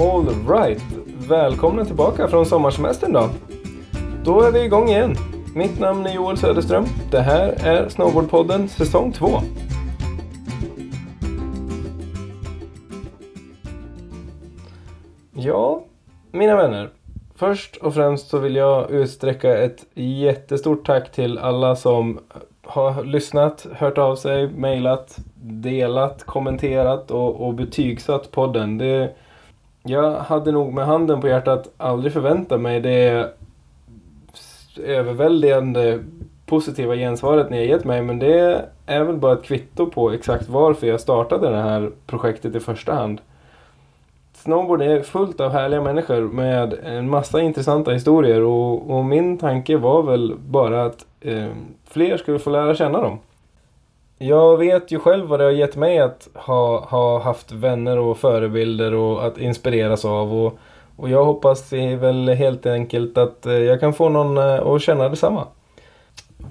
All 0.00 0.26
right. 0.48 0.82
Välkomna 1.28 1.84
tillbaka 1.84 2.28
från 2.28 2.46
sommarsemestern 2.46 3.12
då. 3.12 3.28
Då 4.24 4.40
är 4.40 4.52
vi 4.52 4.64
igång 4.64 4.88
igen. 4.88 5.14
Mitt 5.54 5.80
namn 5.80 6.06
är 6.06 6.14
Joel 6.14 6.36
Söderström. 6.36 6.84
Det 7.10 7.20
här 7.20 7.54
är 7.64 7.88
Snowboardpodden 7.88 8.68
säsong 8.68 9.12
2. 9.12 9.26
Ja, 15.32 15.84
mina 16.32 16.56
vänner. 16.56 16.90
Först 17.34 17.76
och 17.76 17.94
främst 17.94 18.28
så 18.28 18.38
vill 18.38 18.56
jag 18.56 18.90
utsträcka 18.90 19.58
ett 19.58 19.86
jättestort 19.94 20.86
tack 20.86 21.12
till 21.12 21.38
alla 21.38 21.76
som 21.76 22.18
har 22.62 23.04
lyssnat, 23.04 23.66
hört 23.72 23.98
av 23.98 24.16
sig, 24.16 24.48
mejlat, 24.48 25.18
delat, 25.42 26.24
kommenterat 26.24 27.10
och, 27.10 27.46
och 27.46 27.54
betygsatt 27.54 28.30
podden. 28.30 28.78
Det, 28.78 29.14
jag 29.82 30.20
hade 30.20 30.52
nog 30.52 30.72
med 30.72 30.86
handen 30.86 31.20
på 31.20 31.28
hjärtat 31.28 31.70
aldrig 31.76 32.12
förväntat 32.12 32.60
mig 32.60 32.80
det 32.80 33.32
överväldigande 34.84 35.98
positiva 36.46 36.96
gensvaret 36.96 37.50
ni 37.50 37.56
har 37.56 37.64
gett 37.64 37.84
mig. 37.84 38.02
Men 38.02 38.18
det 38.18 38.64
är 38.86 39.04
väl 39.04 39.16
bara 39.16 39.32
ett 39.32 39.44
kvitto 39.44 39.90
på 39.90 40.10
exakt 40.10 40.48
varför 40.48 40.86
jag 40.86 41.00
startade 41.00 41.50
det 41.50 41.62
här 41.62 41.90
projektet 42.06 42.54
i 42.54 42.60
första 42.60 42.94
hand. 42.94 43.20
Snowboard 44.32 44.82
är 44.82 45.02
fullt 45.02 45.40
av 45.40 45.50
härliga 45.52 45.82
människor 45.82 46.20
med 46.20 46.74
en 46.84 47.10
massa 47.10 47.40
intressanta 47.40 47.90
historier 47.90 48.42
och, 48.42 48.90
och 48.90 49.04
min 49.04 49.38
tanke 49.38 49.76
var 49.76 50.02
väl 50.02 50.34
bara 50.38 50.84
att 50.84 51.06
eh, 51.20 51.48
fler 51.84 52.16
skulle 52.16 52.38
få 52.38 52.50
lära 52.50 52.74
känna 52.74 53.00
dem. 53.00 53.18
Jag 54.20 54.56
vet 54.56 54.90
ju 54.90 54.98
själv 54.98 55.26
vad 55.26 55.40
det 55.40 55.44
har 55.44 55.52
gett 55.52 55.76
mig 55.76 55.98
att 55.98 56.28
ha, 56.34 56.80
ha 56.84 57.22
haft 57.22 57.52
vänner 57.52 57.98
och 57.98 58.18
förebilder 58.18 58.94
och 58.94 59.26
att 59.26 59.38
inspireras 59.38 60.04
av. 60.04 60.34
Och, 60.34 60.58
och 60.96 61.10
jag 61.10 61.24
hoppas 61.24 61.72
väl 61.72 62.28
helt 62.28 62.66
enkelt 62.66 63.18
att 63.18 63.46
eh, 63.46 63.52
jag 63.52 63.80
kan 63.80 63.94
få 63.94 64.08
någon 64.08 64.38
eh, 64.38 64.66
att 64.66 64.82
känna 64.82 65.08
detsamma. 65.08 65.46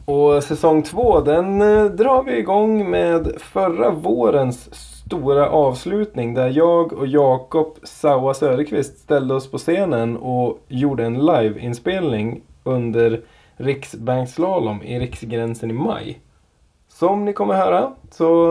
Och 0.06 0.44
säsong 0.44 0.84
två 0.84 1.22
den 1.22 1.62
eh, 1.62 1.86
drar 1.86 2.24
vi 2.24 2.38
igång 2.38 2.90
med 2.90 3.34
förra 3.38 3.90
vårens 3.90 4.76
stora 4.76 5.50
avslutning 5.50 6.34
där 6.34 6.50
jag 6.50 6.94
och 6.94 7.08
Jakob 7.08 7.78
Saua 7.84 8.34
Söderqvist 8.34 9.00
ställde 9.00 9.34
oss 9.34 9.52
på 9.52 9.58
scenen 9.58 10.18
och 10.18 10.60
gjorde 10.68 11.06
en 11.06 11.26
liveinspelning 11.26 12.42
under 12.64 13.22
Riksbankslalom 13.58 14.84
i 14.84 15.00
Riksgränsen 15.00 15.72
i 15.72 15.74
maj. 15.74 16.20
Som 17.00 17.26
ni 17.26 17.34
kommer 17.34 17.54
höra 17.54 17.92
så 18.12 18.46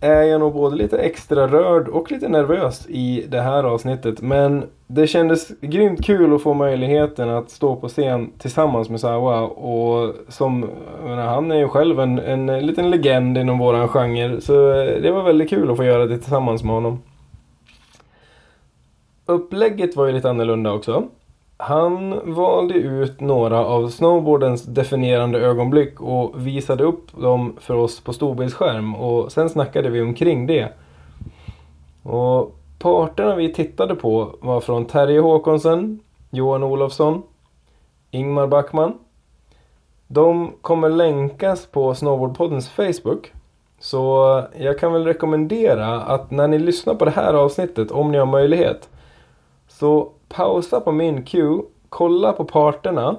är 0.00 0.22
jag 0.22 0.40
nog 0.40 0.52
både 0.52 0.76
lite 0.76 0.98
extra 0.98 1.46
rörd 1.46 1.88
och 1.88 2.10
lite 2.10 2.28
nervös 2.28 2.86
i 2.88 3.26
det 3.28 3.40
här 3.40 3.64
avsnittet. 3.64 4.20
Men 4.20 4.64
det 4.86 5.06
kändes 5.06 5.48
grymt 5.60 6.04
kul 6.04 6.34
att 6.34 6.42
få 6.42 6.54
möjligheten 6.54 7.30
att 7.30 7.50
stå 7.50 7.76
på 7.76 7.88
scen 7.88 8.32
tillsammans 8.38 8.88
med 8.88 9.00
Sawa. 9.00 9.40
Och 9.40 10.14
som, 10.28 10.70
menar, 11.04 11.26
han 11.26 11.52
är 11.52 11.56
ju 11.56 11.68
själv 11.68 12.00
en, 12.00 12.18
en 12.18 12.66
liten 12.66 12.90
legend 12.90 13.38
inom 13.38 13.58
våran 13.58 13.88
genre. 13.88 14.40
Så 14.40 14.52
det 15.02 15.10
var 15.10 15.22
väldigt 15.22 15.50
kul 15.50 15.70
att 15.70 15.76
få 15.76 15.84
göra 15.84 16.06
det 16.06 16.18
tillsammans 16.18 16.64
med 16.64 16.74
honom. 16.74 17.02
Upplägget 19.26 19.96
var 19.96 20.06
ju 20.06 20.12
lite 20.12 20.30
annorlunda 20.30 20.72
också. 20.72 21.04
Han 21.62 22.20
valde 22.34 22.74
ut 22.74 23.20
några 23.20 23.64
av 23.64 23.88
snowboardens 23.88 24.62
definierande 24.62 25.40
ögonblick 25.40 26.00
och 26.00 26.46
visade 26.46 26.84
upp 26.84 27.20
dem 27.20 27.56
för 27.60 27.74
oss 27.74 28.00
på 28.00 28.12
storbildsskärm 28.12 28.94
och 28.94 29.32
sen 29.32 29.50
snackade 29.50 29.90
vi 29.90 30.02
omkring 30.02 30.46
det. 30.46 30.72
Och 32.02 32.56
parterna 32.78 33.34
vi 33.34 33.52
tittade 33.52 33.94
på 33.94 34.34
var 34.40 34.60
från 34.60 34.84
Terje 34.84 35.20
Håkonsen, 35.20 36.00
Johan 36.30 36.62
Olofsson, 36.62 37.22
Ingmar 38.10 38.46
Backman. 38.46 38.98
De 40.06 40.52
kommer 40.60 40.88
länkas 40.88 41.66
på 41.66 41.94
Snowboardpoddens 41.94 42.68
Facebook. 42.68 43.32
Så 43.80 44.42
jag 44.58 44.78
kan 44.78 44.92
väl 44.92 45.04
rekommendera 45.04 46.00
att 46.00 46.30
när 46.30 46.48
ni 46.48 46.58
lyssnar 46.58 46.94
på 46.94 47.04
det 47.04 47.10
här 47.10 47.34
avsnittet, 47.34 47.90
om 47.90 48.12
ni 48.12 48.18
har 48.18 48.26
möjlighet, 48.26 48.88
så 49.68 50.12
pausa 50.30 50.80
på 50.80 50.92
min 50.92 51.24
cue, 51.24 51.62
kolla 51.88 52.32
på 52.32 52.44
parterna 52.44 53.16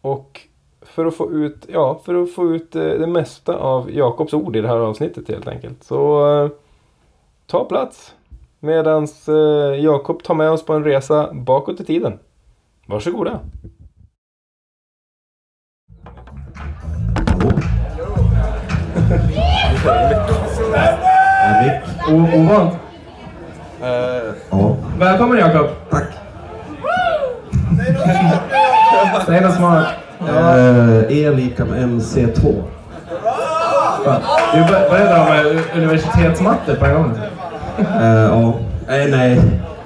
och 0.00 0.40
för 0.82 1.06
att 1.06 1.14
få 1.14 1.32
ut, 1.32 1.66
ja, 1.68 2.00
för 2.04 2.22
att 2.22 2.32
få 2.32 2.54
ut 2.54 2.76
eh, 2.76 2.82
det 2.82 3.06
mesta 3.06 3.56
av 3.56 3.90
Jakobs 3.90 4.34
ord 4.34 4.56
i 4.56 4.60
det 4.60 4.68
här 4.68 4.76
avsnittet 4.76 5.28
helt 5.28 5.48
enkelt. 5.48 5.84
Så 5.84 6.28
eh, 6.44 6.50
ta 7.46 7.64
plats 7.64 8.14
medans 8.60 9.28
eh, 9.28 9.84
Jakob 9.84 10.22
tar 10.22 10.34
med 10.34 10.50
oss 10.50 10.64
på 10.64 10.72
en 10.72 10.84
resa 10.84 11.32
bakåt 11.32 11.80
i 11.80 11.84
tiden. 11.84 12.18
Varsågoda! 12.86 13.40
Välkommen 24.98 25.38
Jakob! 25.38 25.66
tack. 25.90 26.13
Säg 29.26 29.40
något 29.40 29.54
smart. 29.54 29.86
Eh, 30.28 31.18
E 31.18 31.30
lika 31.30 31.64
med 31.64 31.82
MC2. 31.82 32.62
Du 34.54 34.64
började 34.90 35.30
med 35.30 35.62
universitetsmatte 35.76 36.74
på 36.74 36.84
en 36.84 36.94
gång. 36.94 37.18
Eh, 38.00 38.06
ja, 38.06 38.54
nej, 38.88 39.10
nej. 39.10 39.40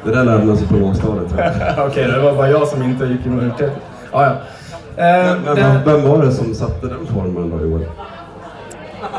Det 0.04 0.10
där 0.10 0.24
lärde 0.24 0.44
man 0.44 0.56
sig 0.56 0.68
på 0.68 0.74
lågstadiet. 0.74 1.32
Okej, 1.78 2.06
det 2.06 2.18
var 2.18 2.32
bara 2.32 2.50
jag 2.50 2.68
som 2.68 2.82
inte 2.82 3.04
gick 3.04 3.26
i 3.26 3.28
universitet. 3.28 3.72
Ja, 4.12 4.24
ja. 4.24 4.30
Eh, 5.04 5.36
Men 5.44 5.54
det, 5.56 5.62
vem, 5.62 5.84
vem 5.84 6.08
var 6.10 6.24
det 6.24 6.32
som 6.32 6.54
satte 6.54 6.86
den 6.86 7.06
formen 7.14 7.50
då 7.50 7.66
Joel? 7.66 7.84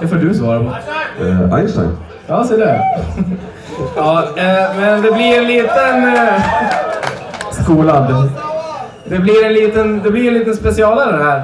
det 0.02 0.08
får 0.08 0.16
du 0.16 0.34
svara 0.34 0.60
på. 0.60 0.66
Eh, 1.26 1.54
Einstein? 1.54 1.98
Ja, 2.28 2.44
se 2.44 2.58
det. 2.58 2.82
Ja, 3.96 4.24
eh, 4.36 4.78
men 4.80 5.02
det 5.02 5.12
blir 5.12 5.38
en 5.38 5.48
liten... 5.48 6.16
Eh, 6.16 6.42
skolad. 7.52 8.30
Det 9.10 9.20
blir 9.20 9.46
en 9.46 9.54
liten, 9.54 10.02
det 10.04 10.12
blir 10.12 10.28
en 10.28 10.34
liten 10.34 10.56
specialare 10.56 11.18
det 11.18 11.24
här. 11.24 11.44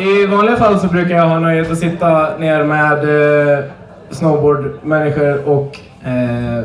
I 0.00 0.26
vanliga 0.26 0.56
fall 0.56 0.78
så 0.78 0.86
brukar 0.86 1.16
jag 1.16 1.28
ha 1.28 1.38
nöjet 1.38 1.70
att 1.70 1.78
sitta 1.78 2.36
ner 2.38 2.64
med 2.64 2.98
eh, 3.58 3.64
snowboardmänniskor 4.10 5.48
och 5.48 5.78
eh, 6.04 6.64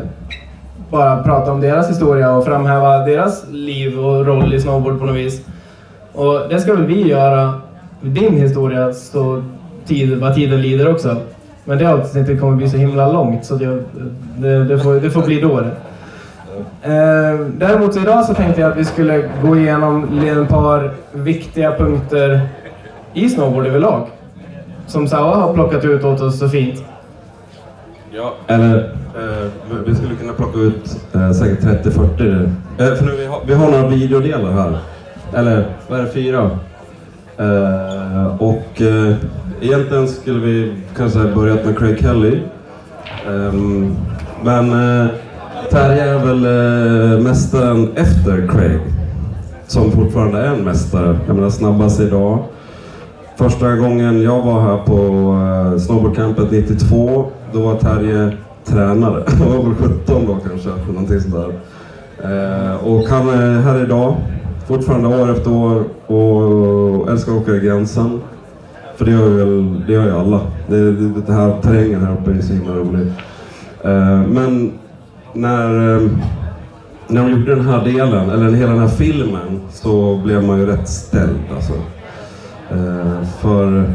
bara 0.89 1.23
prata 1.23 1.51
om 1.51 1.61
deras 1.61 1.89
historia 1.89 2.31
och 2.31 2.45
framhäva 2.45 2.97
deras 2.97 3.45
liv 3.51 3.99
och 3.99 4.25
roll 4.25 4.53
i 4.53 4.59
snowboard 4.59 4.99
på 4.99 5.05
något 5.05 5.15
vis. 5.15 5.41
Och 6.13 6.39
det 6.49 6.59
ska 6.59 6.73
väl 6.73 6.85
vi 6.85 7.07
göra 7.07 7.53
din 8.01 8.33
historia 8.33 8.93
så 8.93 9.43
tid, 9.85 10.19
vad 10.19 10.35
tiden 10.35 10.61
lider 10.61 10.91
också. 10.91 11.15
Men 11.65 11.77
det 11.77 11.93
avsnittet 11.93 12.39
kommer 12.39 12.55
bli 12.55 12.69
så 12.69 12.77
himla 12.77 13.11
långt 13.11 13.45
så 13.45 13.55
det, 13.55 13.83
det, 14.37 14.63
det, 14.63 14.79
får, 14.79 14.93
det 14.93 15.09
får 15.09 15.21
bli 15.21 15.41
då 15.41 15.59
det. 15.59 15.71
Eh, 16.81 17.39
däremot 17.57 17.97
idag 17.97 18.25
så 18.25 18.33
tänkte 18.33 18.61
jag 18.61 18.71
att 18.71 18.77
vi 18.77 18.85
skulle 18.85 19.29
gå 19.43 19.57
igenom 19.57 20.19
ett 20.19 20.49
par 20.49 20.93
viktiga 21.11 21.75
punkter 21.75 22.41
i 23.13 23.29
snowboard 23.29 23.65
överlag. 23.67 24.07
Som 24.87 25.07
Sawa 25.07 25.35
har 25.35 25.53
plockat 25.53 25.85
ut 25.85 26.03
åt 26.03 26.21
oss 26.21 26.39
så 26.39 26.49
fint. 26.49 26.83
Ja, 28.11 28.33
eller 28.47 28.77
eh, 28.77 29.47
vi 29.85 29.95
skulle 29.95 30.15
kunna 30.15 30.33
plocka 30.33 30.59
ut 30.59 30.97
eh, 31.13 31.31
säkert 31.31 31.85
30-40. 31.85 32.51
Eh, 32.77 32.95
för 32.95 33.05
nu 33.05 33.11
vi 33.17 33.25
har, 33.25 33.41
vi 33.47 33.53
har 33.53 33.71
några 33.71 33.87
videodelar 33.87 34.51
här. 34.51 34.77
Eller 35.33 35.65
vad 35.87 35.99
är 35.99 36.03
det, 36.03 36.11
fyra? 36.11 36.49
Eh, 37.37 38.41
och 38.41 38.81
eh, 38.81 39.15
egentligen 39.61 40.07
skulle 40.07 40.39
vi 40.39 40.73
kanske 40.97 41.19
ha 41.19 41.35
börjat 41.35 41.65
med 41.65 41.77
Craig 41.77 41.99
Kelly. 41.99 42.39
Ehm, 43.27 43.95
men 44.43 44.71
eh, 44.71 45.07
Terje 45.69 46.03
är 46.03 46.25
väl 46.25 46.45
eh, 46.45 47.23
mästaren 47.23 47.89
efter 47.95 48.47
Craig. 48.47 48.79
Som 49.67 49.91
fortfarande 49.91 50.39
är 50.39 50.47
en 50.47 50.63
mästare. 50.63 51.19
Jag 51.27 51.35
menar 51.35 51.49
snabbast 51.49 51.99
idag. 51.99 52.39
Första 53.37 53.75
gången 53.75 54.21
jag 54.21 54.41
var 54.41 54.61
här 54.61 54.77
på 54.85 54.95
uh, 54.95 55.79
snowboardcampet 55.79 56.51
92, 56.51 57.25
då 57.53 57.61
var 57.61 57.75
Terje 57.75 58.37
tränare. 58.65 59.23
Han 59.39 59.47
var 59.47 59.63
väl 59.63 59.75
17 59.75 60.25
då 60.27 60.37
kanske, 60.49 60.69
någonting 60.69 61.21
sånt 61.21 61.35
där. 61.35 61.53
Eh, 62.23 62.75
och 62.75 63.03
han 63.03 63.29
är 63.29 63.61
här 63.61 63.83
idag, 63.83 64.15
fortfarande 64.67 65.07
år 65.07 65.31
efter 65.31 65.51
år 65.51 65.83
och 66.07 67.09
älskar 67.11 67.31
att 67.31 67.41
åka 67.41 67.51
i 67.51 67.59
gränsen. 67.59 68.21
För 68.95 69.05
det 69.05 69.11
gör 69.11 69.27
ju, 69.29 69.37
väl, 69.37 69.83
det 69.87 69.93
gör 69.93 70.05
ju 70.05 70.11
alla. 70.11 70.41
Det, 70.67 70.91
det, 70.91 71.21
det 71.27 71.33
här 71.33 71.61
terrängen 71.61 72.05
här 72.05 72.13
uppe 72.13 72.31
är 72.31 72.41
så 72.41 72.53
himla 72.53 72.73
rolig. 72.73 73.07
Eh, 73.83 74.21
men 74.27 74.71
när, 75.39 75.95
eh, 75.95 76.09
när 77.07 77.21
de 77.21 77.31
gjorde 77.31 77.55
den 77.55 77.65
här 77.65 77.83
delen, 77.85 78.29
eller 78.29 78.51
hela 78.51 78.71
den 78.71 78.81
här 78.81 78.87
filmen, 78.87 79.61
så 79.71 80.21
blev 80.23 80.43
man 80.43 80.59
ju 80.59 80.65
rätt 80.65 80.89
ställd 80.89 81.39
alltså. 81.55 81.73
Eh, 82.71 83.23
för 83.41 83.93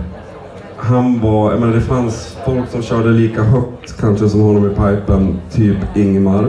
han 0.76 1.20
var, 1.20 1.50
jag 1.50 1.60
menar 1.60 1.74
det 1.74 1.80
fanns 1.80 2.36
folk 2.44 2.70
som 2.70 2.82
körde 2.82 3.08
lika 3.08 3.42
högt 3.42 4.00
kanske 4.00 4.28
som 4.28 4.40
honom 4.40 4.66
i 4.66 4.68
pipen, 4.68 5.38
typ 5.52 5.76
Ingmar. 5.94 6.44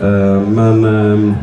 Eh, 0.00 0.40
men 0.48 0.84
ehm, 0.84 1.34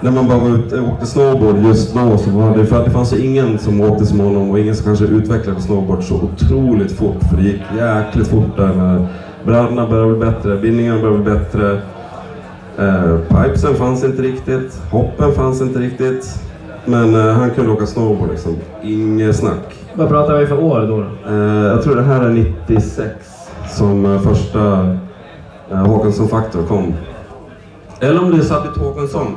när 0.00 0.10
man 0.10 0.28
bara 0.28 0.38
var 0.38 0.48
ute 0.48 0.80
och 0.80 0.88
åkte 0.88 1.06
snowboard 1.06 1.58
just 1.58 1.94
då 1.94 2.18
så 2.18 2.30
var 2.30 2.56
det, 2.56 2.66
för 2.66 2.84
det 2.84 2.90
fanns 2.90 3.14
ju 3.14 3.26
ingen 3.26 3.58
som 3.58 3.80
åkte 3.80 4.06
som 4.06 4.20
honom 4.20 4.50
och 4.50 4.58
ingen 4.58 4.74
som 4.74 4.84
kanske 4.84 5.04
utvecklade 5.04 5.60
snowboard 5.60 6.02
så 6.02 6.14
otroligt 6.14 6.92
fort. 6.92 7.22
För 7.30 7.36
det 7.36 7.42
gick 7.42 7.62
jäkligt 7.76 8.28
fort 8.28 8.56
där 8.56 8.74
när 8.74 9.06
brädorna 9.44 9.86
började 9.86 10.16
bli 10.16 10.26
bättre, 10.26 10.56
bindningarna 10.56 11.00
började 11.00 11.22
bli 11.22 11.32
bättre. 11.32 11.80
Eh, 12.78 13.18
pipesen 13.18 13.74
fanns 13.74 14.04
inte 14.04 14.22
riktigt, 14.22 14.82
hoppen 14.90 15.32
fanns 15.32 15.60
inte 15.60 15.78
riktigt. 15.78 16.40
Men 16.84 17.14
eh, 17.14 17.34
han 17.34 17.50
kunde 17.50 17.72
åka 17.72 17.86
snowboard 17.86 18.30
liksom, 18.30 18.56
inget 18.82 19.36
snack. 19.36 19.84
Vad 19.94 20.08
pratar 20.08 20.38
vi 20.38 20.46
för 20.46 20.62
år 20.62 20.80
då? 20.80 20.96
då? 20.96 21.34
Eh, 21.34 21.66
jag 21.66 21.82
tror 21.82 21.96
det 21.96 22.02
här 22.02 22.24
är 22.24 22.30
96 22.30 23.10
som 23.68 24.06
eh, 24.06 24.20
första 24.20 24.96
eh, 25.70 25.76
Håkansson 25.76 26.28
Faktor 26.28 26.62
kom. 26.62 26.94
Eller 28.00 28.22
om 28.22 28.30
det 28.30 28.36
är 28.36 28.42
Sabit 28.42 28.76
Håkansson. 28.76 29.36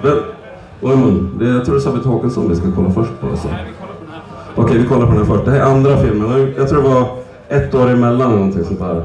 Oj, 0.81 0.95
men, 0.95 1.39
det, 1.39 1.45
jag 1.45 1.65
tror 1.65 1.75
det 1.75 1.80
är 1.80 1.83
Sabit 1.83 2.06
Håkansson 2.06 2.50
vi 2.50 2.56
ska 2.56 2.65
kolla 2.75 2.92
först 2.92 3.21
på. 3.21 3.27
Alltså. 3.27 3.48
Okej, 4.56 4.77
vi 4.77 4.88
kollar 4.88 5.06
på 5.06 5.12
den 5.12 5.18
här 5.18 5.33
först. 5.33 5.45
Det 5.45 5.51
här 5.51 5.59
är 5.59 5.63
andra 5.63 5.98
filmen. 5.98 6.54
Jag 6.57 6.69
tror 6.69 6.81
det 6.81 6.89
var 6.89 7.07
ett 7.50 7.75
år 7.75 7.89
emellan 7.89 8.21
eller 8.21 8.38
någonting 8.38 8.63
sånt 8.63 8.80
där. 8.80 9.04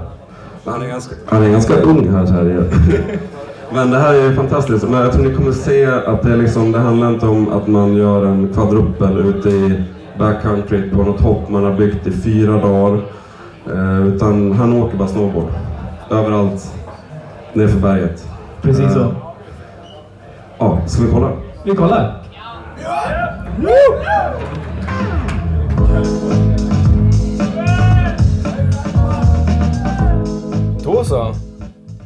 Han 0.64 0.82
är 0.82 0.87
ganska, 0.87 1.14
han 1.26 1.43
är 1.43 1.49
ganska 1.50 1.75
ung 1.75 2.09
här, 2.09 2.26
Terje. 2.26 2.64
Men 3.75 3.91
det 3.91 3.99
här 3.99 4.14
är 4.14 4.35
fantastiskt. 4.35 4.88
Men 4.88 5.00
jag 5.00 5.12
tror 5.12 5.25
ni 5.25 5.35
kommer 5.35 5.53
se 5.53 5.87
att 5.87 6.23
det, 6.23 6.32
är 6.32 6.37
liksom, 6.37 6.73
det 6.73 6.79
handlar 6.79 7.09
inte 7.09 7.26
om 7.26 7.53
att 7.53 7.67
man 7.67 7.94
gör 7.94 8.26
en 8.26 8.53
kvadrupel 8.55 9.19
ute 9.19 9.49
i 9.49 9.85
backcountry 10.19 10.91
på 10.91 10.97
något 11.03 11.20
hopp 11.20 11.49
man 11.49 11.64
har 11.64 11.73
byggt 11.73 12.06
i 12.06 12.11
fyra 12.11 12.53
dagar. 12.53 13.00
Eh, 13.73 14.06
utan 14.06 14.53
han 14.53 14.73
åker 14.73 14.97
bara 14.99 15.09
snowboard. 15.09 15.49
Överallt. 16.11 16.75
Nerför 17.53 17.79
berget. 17.79 18.29
Precis 18.62 18.93
så. 18.93 19.00
Eh, 19.00 19.09
Ja, 20.59 20.79
ska 20.87 21.03
vi 21.03 21.11
kolla? 21.12 21.31
Vi 21.64 21.75
kollar. 21.76 22.23
Då 31.02 31.06
så. 31.06 31.34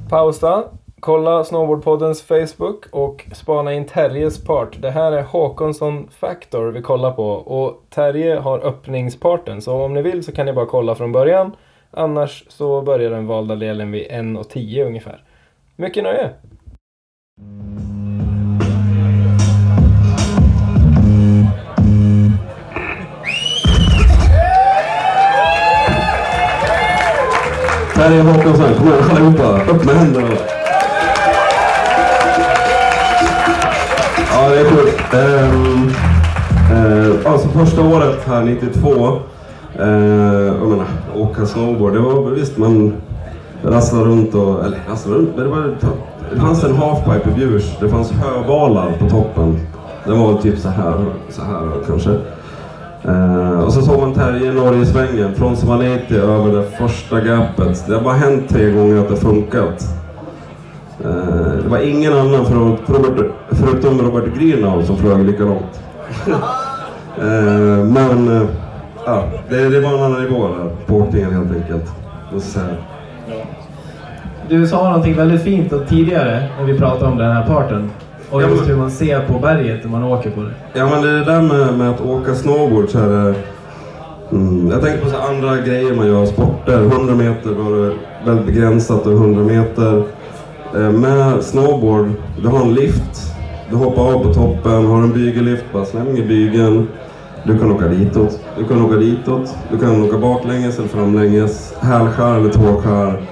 Pausa. 0.08 0.64
Kolla 1.00 1.44
Snowboardpoddens 1.44 2.22
Facebook 2.22 2.87
och 2.90 3.26
spana 3.32 3.75
in 3.75 3.84
Terjes 3.84 4.44
part. 4.44 4.82
Det 4.82 4.90
här 4.90 5.12
är 5.12 5.22
Håkonsson 5.22 6.08
Factor 6.10 6.66
vi 6.66 6.82
kollar 6.82 7.12
på. 7.12 7.31
Och 7.31 7.82
Terje 7.90 8.37
har 8.37 8.66
öppningsparten. 8.66 9.62
Så 9.62 9.84
om 9.84 9.94
ni 9.94 10.02
vill 10.02 10.25
så 10.25 10.32
kan 10.32 10.46
ni 10.46 10.52
bara 10.52 10.66
kolla 10.66 10.94
från 10.94 11.12
början. 11.12 11.56
Annars 11.90 12.44
så 12.48 12.82
börjar 12.82 13.10
den 13.10 13.26
valda 13.26 13.56
delen 13.56 13.90
vid 13.90 14.06
1.10 14.06 14.87
ungefär. 14.87 15.25
Mycket 15.76 16.04
nöje! 16.04 16.31
Här 28.06 28.19
är 28.19 28.23
Håkan 28.23 28.56
sen. 28.56 28.75
kom 28.75 28.88
igen 28.88 29.11
allihopa. 29.11 29.73
Upp 29.73 29.85
med 29.85 29.94
händerna. 29.94 30.29
Ja, 34.32 34.49
det 34.49 34.61
är 34.61 34.64
sjukt. 34.64 35.14
Um, 35.14 35.91
uh, 36.73 37.32
alltså 37.32 37.49
första 37.49 37.82
året 37.82 38.26
här, 38.26 38.44
92. 38.44 38.91
Uh, 38.91 39.12
eh, 39.79 39.88
jag 40.44 40.69
menar, 40.69 40.87
åka 41.17 41.47
snowboard. 41.47 41.93
Det 41.93 41.99
var 41.99 42.31
visst, 42.31 42.58
man 42.58 42.93
rasslade 43.64 44.05
runt 44.05 44.35
och... 44.35 44.64
Eller 44.64 44.79
rasslade 44.91 45.19
runt, 45.19 45.37
men 45.37 45.44
det 45.44 45.50
var... 45.50 45.76
Det 46.35 46.41
fanns 46.41 46.64
en 46.64 46.76
halfpipe 46.76 47.31
i 47.31 47.32
Bjurs. 47.32 47.76
Det 47.81 47.88
fanns 47.88 48.11
höbalar 48.11 48.93
på 48.99 49.08
toppen. 49.08 49.61
Den 50.05 50.20
var 50.20 50.35
typ 50.35 50.58
så 50.58 50.69
här, 50.69 51.05
så 51.31 51.43
här 51.43 51.70
kanske. 51.87 52.11
Eh, 53.06 53.61
och 53.61 53.73
så 53.73 53.82
såg 53.82 54.00
man 54.00 54.14
Terje 54.14 54.50
i 54.50 54.55
Norgesvängen 54.55 55.35
från 55.35 55.56
Svaneti 55.56 56.17
över 56.17 56.56
det 56.56 56.62
första 56.62 57.20
gapet. 57.20 57.85
Det 57.87 57.94
har 57.94 58.03
bara 58.03 58.14
hänt 58.14 58.49
tre 58.49 58.70
gånger 58.70 59.00
att 59.00 59.08
det 59.08 59.17
funkat. 59.17 59.85
Eh, 61.05 61.62
det 61.62 61.69
var 61.69 61.79
ingen 61.79 62.12
annan 62.12 62.44
Robert, 62.87 63.32
förutom 63.50 63.99
Robert 63.99 64.35
Greenau 64.38 64.82
som 64.82 64.97
flög 64.97 65.26
lika 65.26 65.44
långt. 65.44 65.82
eh, 67.19 67.85
men 67.85 68.49
ja, 69.06 69.25
det, 69.49 69.69
det 69.69 69.81
var 69.81 69.88
en 69.88 70.05
annan 70.05 70.23
nivå 70.23 70.49
där 70.49 70.70
på 70.87 70.94
åkningen 70.97 71.32
helt 71.32 71.56
enkelt. 71.56 71.93
Måste 72.32 72.50
säga. 72.50 72.75
Du 74.49 74.67
sa 74.67 74.85
någonting 74.85 75.14
väldigt 75.14 75.43
fint 75.43 75.73
tidigare 75.88 76.49
när 76.58 76.64
vi 76.64 76.79
pratade 76.79 77.11
om 77.11 77.19
den 77.19 77.32
här 77.32 77.47
parten. 77.47 77.91
Och 78.31 78.43
Ja, 78.43 78.49
just 78.49 78.69
hur 78.69 78.76
man 78.76 78.90
ser 78.90 79.20
på 79.20 79.38
berget 79.38 79.84
när 79.84 79.90
man 79.90 80.05
åker 80.05 80.31
på 80.31 80.40
det. 80.40 80.50
Ja 80.78 80.88
men 80.90 81.02
det 81.02 81.25
där 81.25 81.43
med, 81.43 81.78
med 81.78 81.90
att 81.90 82.00
åka 82.00 82.34
snowboard 82.34 82.88
så 82.90 82.99
är 82.99 83.08
det... 83.08 83.34
Mm, 84.32 84.70
jag 84.70 84.82
tänker 84.82 85.05
på 85.05 85.11
så 85.11 85.17
här 85.17 85.28
andra 85.28 85.56
grejer 85.61 85.94
man 85.94 86.06
gör, 86.06 86.26
sporter. 86.26 86.78
100 86.82 87.14
meter 87.14 87.50
var 87.50 87.76
det 87.76 87.93
väldigt 88.26 88.46
begränsat 88.46 89.06
och 89.06 89.12
100 89.12 89.43
meter. 89.43 90.02
Eh, 90.75 90.90
med 90.90 91.43
snowboard, 91.43 92.11
du 92.43 92.49
har 92.49 92.62
en 92.62 92.75
lift. 92.75 93.32
Du 93.70 93.76
hoppar 93.76 94.02
av 94.02 94.23
på 94.23 94.34
toppen, 94.34 94.87
har 94.87 95.02
en 95.02 95.12
bygelift, 95.12 95.64
bara 95.72 95.84
släng 95.84 96.19
i 96.19 96.22
bygeln. 96.22 96.88
Du 97.44 97.58
kan 97.58 97.72
åka 97.72 97.88
ditåt, 97.88 98.40
du 98.58 98.64
kan 98.64 98.82
åka 98.84 98.96
ditåt, 98.96 99.56
du 99.70 99.79
kan 99.79 100.05
åka 100.05 100.19
baklänges 100.19 100.79
eller 100.79 100.88
framlänges, 100.88 101.75
hälskär 101.81 102.37
eller 102.37 102.50
tvåskär. 102.50 103.22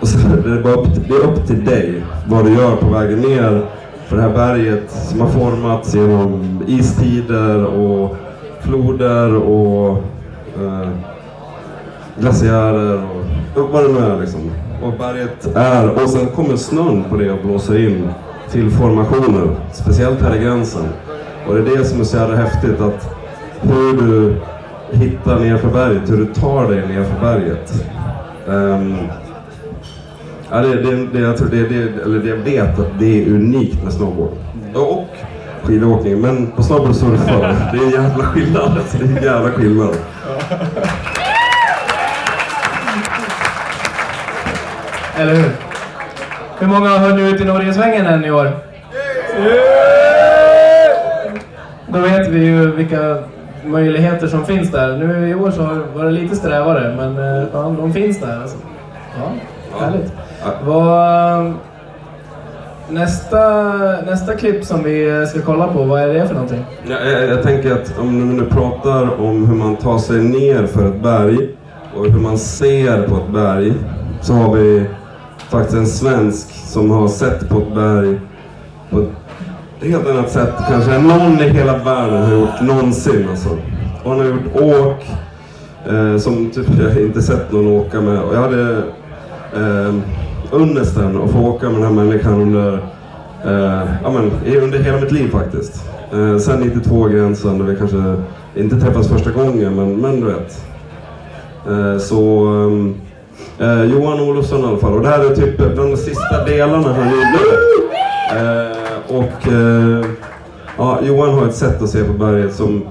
Och 0.00 0.08
så 0.08 0.18
är 0.28 0.36
det, 0.56 0.62
bara 0.62 0.74
upp, 0.74 0.94
till- 0.94 1.02
det 1.08 1.14
är 1.14 1.24
upp 1.30 1.46
till 1.46 1.64
dig 1.64 2.02
vad 2.26 2.44
du 2.44 2.54
gör 2.54 2.76
på 2.76 2.86
vägen 2.88 3.18
ner 3.20 3.66
för 4.14 4.22
det 4.22 4.28
här 4.28 4.54
berget 4.54 4.90
som 4.90 5.20
har 5.20 5.28
formats 5.28 5.94
genom 5.94 6.62
istider 6.66 7.64
och 7.64 8.16
floder 8.60 9.34
och 9.34 9.88
eh, 10.60 10.88
glaciärer 12.18 13.02
och 13.54 13.68
vad 13.72 13.84
det 13.84 13.92
nu 13.92 13.98
är 13.98 14.20
liksom. 14.20 14.50
Och 14.82 14.92
berget 14.98 15.56
är, 15.56 16.02
och 16.02 16.10
sen 16.10 16.26
kommer 16.26 16.56
snön 16.56 17.04
på 17.10 17.16
det 17.16 17.30
och 17.30 17.38
blåser 17.44 17.86
in 17.88 18.08
till 18.50 18.70
formationer, 18.70 19.56
speciellt 19.72 20.22
här 20.22 20.36
i 20.36 20.38
gränsen. 20.38 20.84
Och 21.48 21.54
det 21.54 21.60
är 21.60 21.76
det 21.76 21.84
som 21.84 22.00
är 22.00 22.04
så 22.04 22.16
jävla 22.16 22.36
häftigt 22.36 22.80
att 22.80 23.16
hur 23.60 23.92
du 23.92 24.36
hittar 24.90 25.40
nerför 25.40 25.68
berget, 25.68 26.10
hur 26.10 26.16
du 26.16 26.26
tar 26.26 26.68
dig 26.68 26.88
nerför 26.88 27.20
berget. 27.20 27.86
Ehm, 28.48 28.96
Ja, 30.54 30.60
det, 30.60 30.74
det, 30.82 31.06
det, 31.12 31.18
jag 31.20 31.36
tror 31.36 31.48
det, 31.48 31.68
det, 31.68 32.02
eller 32.02 32.18
det 32.18 32.28
jag 32.28 32.36
vet 32.36 32.78
att 32.78 32.98
det 32.98 33.22
är 33.22 33.26
unikt 33.28 33.84
med 33.84 33.92
snowboard. 33.92 34.30
Och 34.74 35.06
skidåkning. 35.62 36.20
Men 36.20 36.46
på 36.46 36.62
snowboard 36.62 36.94
surfar, 36.94 37.56
det 37.72 37.78
är 37.78 37.82
en 37.84 37.90
jävla 37.90 38.24
skillnad. 38.24 38.62
Alltså, 38.78 38.98
det 38.98 39.04
är 39.04 39.16
en 39.18 39.22
jävla 39.24 39.50
skillnad. 39.50 39.94
Eller 45.16 45.34
hur? 45.34 45.50
Hur 46.58 46.66
många 46.66 46.88
har 46.88 46.98
hunnit 46.98 47.34
ut 47.34 47.40
i 47.40 47.44
Norgesvängen 47.44 48.06
än 48.06 48.24
i 48.24 48.30
år? 48.30 48.50
Då 51.88 51.98
vet 51.98 52.28
vi 52.28 52.44
ju 52.44 52.70
vilka 52.70 53.16
möjligheter 53.64 54.26
som 54.26 54.46
finns 54.46 54.70
där. 54.70 54.96
Nu 54.96 55.28
i 55.28 55.34
år 55.34 55.50
så 55.50 55.62
har- 55.62 55.84
var 55.94 56.04
det 56.04 56.10
lite 56.10 56.36
strävare, 56.36 56.94
men 56.96 57.38
eh, 57.42 57.48
fan, 57.52 57.76
de 57.76 57.92
finns 57.92 58.20
där. 58.20 58.40
Alltså. 58.42 58.56
Ja, 59.18 59.32
härligt. 59.80 60.12
Vad, 60.64 61.52
nästa, 62.88 63.72
nästa 64.06 64.34
klipp 64.34 64.64
som 64.64 64.82
vi 64.82 65.26
ska 65.30 65.40
kolla 65.40 65.68
på, 65.68 65.82
vad 65.82 66.00
är 66.02 66.08
det 66.08 66.26
för 66.26 66.34
någonting? 66.34 66.64
Jag, 66.88 67.12
jag, 67.12 67.28
jag 67.28 67.42
tänker 67.42 67.72
att 67.72 67.98
om 67.98 68.28
vi 68.28 68.34
nu 68.34 68.44
pratar 68.50 69.20
om 69.20 69.46
hur 69.46 69.54
man 69.56 69.76
tar 69.76 69.98
sig 69.98 70.20
ner 70.20 70.66
för 70.66 70.88
ett 70.88 71.02
berg 71.02 71.48
och 71.96 72.06
hur 72.06 72.20
man 72.20 72.38
ser 72.38 73.08
på 73.08 73.16
ett 73.16 73.28
berg 73.28 73.74
så 74.20 74.32
har 74.32 74.54
vi 74.54 74.86
faktiskt 75.48 75.76
en 75.76 75.86
svensk 75.86 76.50
som 76.52 76.90
har 76.90 77.08
sett 77.08 77.48
på 77.48 77.58
ett 77.58 77.74
berg 77.74 78.20
på 78.90 79.00
ett 79.00 79.08
helt 79.80 80.08
annat 80.08 80.30
sätt 80.30 80.52
kanske 80.68 80.94
än 80.94 81.02
någon 81.02 81.40
i 81.40 81.48
hela 81.48 81.78
världen 81.78 82.22
har 82.22 82.32
gjort 82.32 82.60
någonsin. 82.60 83.28
Alltså. 83.30 83.48
Och 84.04 84.10
han 84.10 84.18
har 84.18 84.26
gjort 84.26 84.56
åk 84.56 85.06
eh, 85.92 86.16
som 86.18 86.50
typ 86.50 86.66
jag 86.78 87.02
inte 87.02 87.22
sett 87.22 87.52
någon 87.52 87.66
åka 87.66 88.00
med. 88.00 88.18
Och 88.22 88.34
jag 88.34 88.40
hade 88.40 88.76
eh, 89.56 89.94
Unnesten 90.54 91.22
att 91.22 91.30
få 91.30 91.38
åka 91.38 91.70
med 91.70 91.74
den 91.74 91.82
här 91.82 92.04
människan 92.04 92.40
under, 92.40 92.72
eh, 93.44 93.88
ja, 94.02 94.10
men, 94.10 94.30
under 94.62 94.78
hela 94.78 95.00
mitt 95.00 95.12
liv 95.12 95.30
faktiskt. 95.30 95.84
Eh, 96.12 96.38
sen 96.38 96.60
92 96.60 97.08
gränsen 97.08 97.58
där 97.58 97.64
vi 97.64 97.76
kanske 97.76 98.16
inte 98.54 98.80
träffas 98.80 99.08
första 99.08 99.30
gången, 99.30 99.76
men, 99.76 99.96
men 99.96 100.20
du 100.20 100.26
vet. 100.26 100.64
Eh, 101.68 101.98
så 101.98 102.46
ehm, 102.46 102.94
eh, 103.58 103.84
Johan 103.84 104.20
Olofsson 104.20 104.60
i 104.60 104.66
alla 104.66 104.78
fall. 104.78 104.92
Och 104.92 105.02
det 105.02 105.08
här 105.08 105.30
är 105.30 105.34
typ 105.34 105.56
bland 105.56 105.90
de 105.90 105.96
sista 105.96 106.44
delarna 106.44 106.92
han 106.92 107.10
gjorde. 107.10 107.74
Eh, 108.36 109.18
och 109.18 109.52
eh, 109.52 110.06
ja, 110.78 110.98
Johan 111.02 111.34
har 111.34 111.46
ett 111.46 111.54
sätt 111.56 111.82
att 111.82 111.90
se 111.90 112.04
på 112.04 112.12
berget 112.12 112.54
som, 112.54 112.82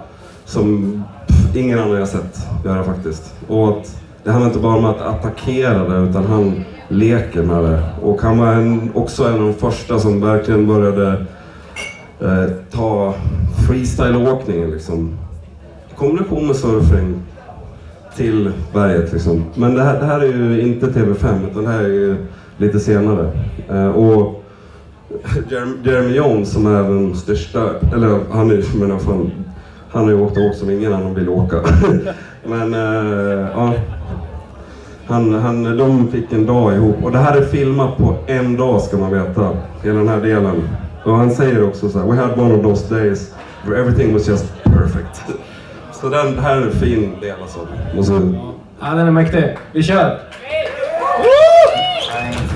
som 0.45 1.03
pff, 1.27 1.55
ingen 1.55 1.79
annan 1.79 1.91
jag 1.91 1.99
har 1.99 2.05
sett 2.05 2.37
göra 2.65 2.83
faktiskt. 2.83 3.33
Och 3.47 3.69
att 3.69 3.95
det 4.23 4.31
handlar 4.31 4.47
inte 4.49 4.59
bara 4.59 4.77
om 4.77 4.85
att 4.85 5.01
attackera 5.01 5.89
det 5.89 6.09
utan 6.09 6.25
han 6.25 6.63
leker 6.87 7.43
med 7.43 7.63
det. 7.63 7.83
Och 8.01 8.21
han 8.21 8.37
var 8.37 8.53
en, 8.53 8.91
också 8.93 9.23
en 9.23 9.33
av 9.33 9.39
de 9.39 9.53
första 9.53 9.99
som 9.99 10.21
verkligen 10.21 10.67
började 10.67 11.25
eh, 12.21 12.45
ta 12.71 13.13
freestyleåkningen 13.67 14.71
liksom. 14.71 15.17
I 15.91 15.95
kombination 15.95 16.47
med 16.47 16.55
surfing 16.55 17.21
till 18.15 18.51
berget 18.73 19.13
liksom. 19.13 19.43
Men 19.55 19.75
det 19.75 19.83
här, 19.83 19.99
det 19.99 20.05
här 20.05 20.19
är 20.19 20.33
ju 20.33 20.61
inte 20.61 20.85
TV5 20.85 21.51
utan 21.51 21.63
det 21.63 21.69
här 21.69 21.83
är 21.83 21.87
ju 21.87 22.17
lite 22.57 22.79
senare. 22.79 23.31
Eh, 23.69 23.87
och 23.87 24.43
Jeremy, 25.49 25.73
Jeremy 25.83 26.15
Jones 26.15 26.51
som 26.51 26.67
är 26.67 26.83
den 26.83 27.15
största, 27.15 27.69
eller 27.93 28.19
han 28.31 28.51
är 28.51 28.79
men 28.79 28.89
i 28.89 28.91
alla 28.91 28.99
fall, 28.99 29.31
han 29.89 30.03
har 30.03 30.11
ju 30.11 30.21
åkt 30.21 30.37
och 30.37 30.43
åkt 30.43 30.57
som 30.57 30.69
ingen 30.69 30.93
annan 30.93 31.15
vill 31.15 31.29
åka. 31.29 31.55
men 32.47 32.73
eh, 32.73 33.47
ja. 33.55 33.73
Han, 35.07 35.33
han, 35.33 35.77
de 35.77 36.11
fick 36.11 36.31
en 36.31 36.45
dag 36.45 36.73
ihop 36.73 37.03
och 37.03 37.11
det 37.11 37.17
här 37.17 37.37
är 37.37 37.45
filmat 37.45 37.97
på 37.97 38.15
en 38.27 38.57
dag 38.57 38.81
ska 38.81 38.97
man 38.97 39.11
veta. 39.11 39.49
Hela 39.83 39.99
den 39.99 40.07
här 40.07 40.21
delen. 40.21 40.69
Och 41.05 41.15
han 41.15 41.31
säger 41.31 41.67
också 41.67 41.89
så 41.89 41.99
här, 41.99 42.05
We 42.05 42.15
had 42.15 42.39
one 42.39 42.53
of 42.55 42.63
those 42.63 42.95
days 42.95 43.33
where 43.65 43.81
everything 43.81 44.13
was 44.13 44.27
just 44.27 44.63
perfect. 44.63 45.21
Så 45.93 46.09
den, 46.09 46.39
här 46.39 46.57
är 46.57 46.61
en 46.61 46.71
fin 46.71 47.15
del 47.21 47.35
alltså. 47.41 47.59
Måste, 47.95 48.13
Ja, 48.81 48.89
den 48.89 49.07
är 49.07 49.11
mäktig. 49.11 49.57
Vi 49.73 49.83
kör! 49.83 50.19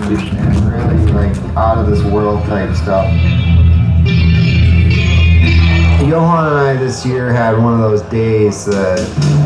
really 0.10 1.06
like 1.12 1.38
out 1.58 1.78
of 1.78 1.88
this 1.88 2.02
world 2.04 2.44
type 2.46 2.76
stuff. 2.76 3.06
Johan 6.08 6.54
and 6.54 6.58
I 6.58 6.78
this 6.78 7.06
year 7.06 7.32
had 7.32 7.58
one 7.58 7.74
of 7.74 7.80
those 7.80 8.02
days 8.04 8.66
that 8.66 9.00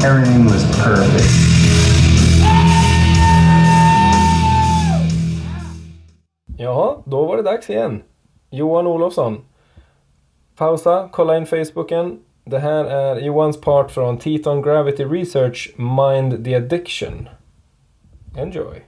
everything 0.03 0.45
was 0.45 0.63
perfect. 0.77 1.50
Jaha, 6.61 6.95
då 7.05 7.25
var 7.25 7.37
det 7.37 7.43
dags 7.43 7.69
igen. 7.69 8.03
Johan 8.49 8.87
Olofsson. 8.87 9.45
Pausa, 10.57 11.09
kolla 11.11 11.37
in 11.37 11.45
Facebooken. 11.45 12.19
Det 12.45 12.59
här 12.59 12.85
är 12.85 13.15
Johans 13.15 13.61
part 13.61 13.91
från 13.91 14.17
Teton 14.17 14.61
Gravity 14.61 15.05
Research 15.05 15.73
Mind 15.75 16.45
the 16.45 16.55
Addiction. 16.55 17.29
Enjoy! 18.37 18.85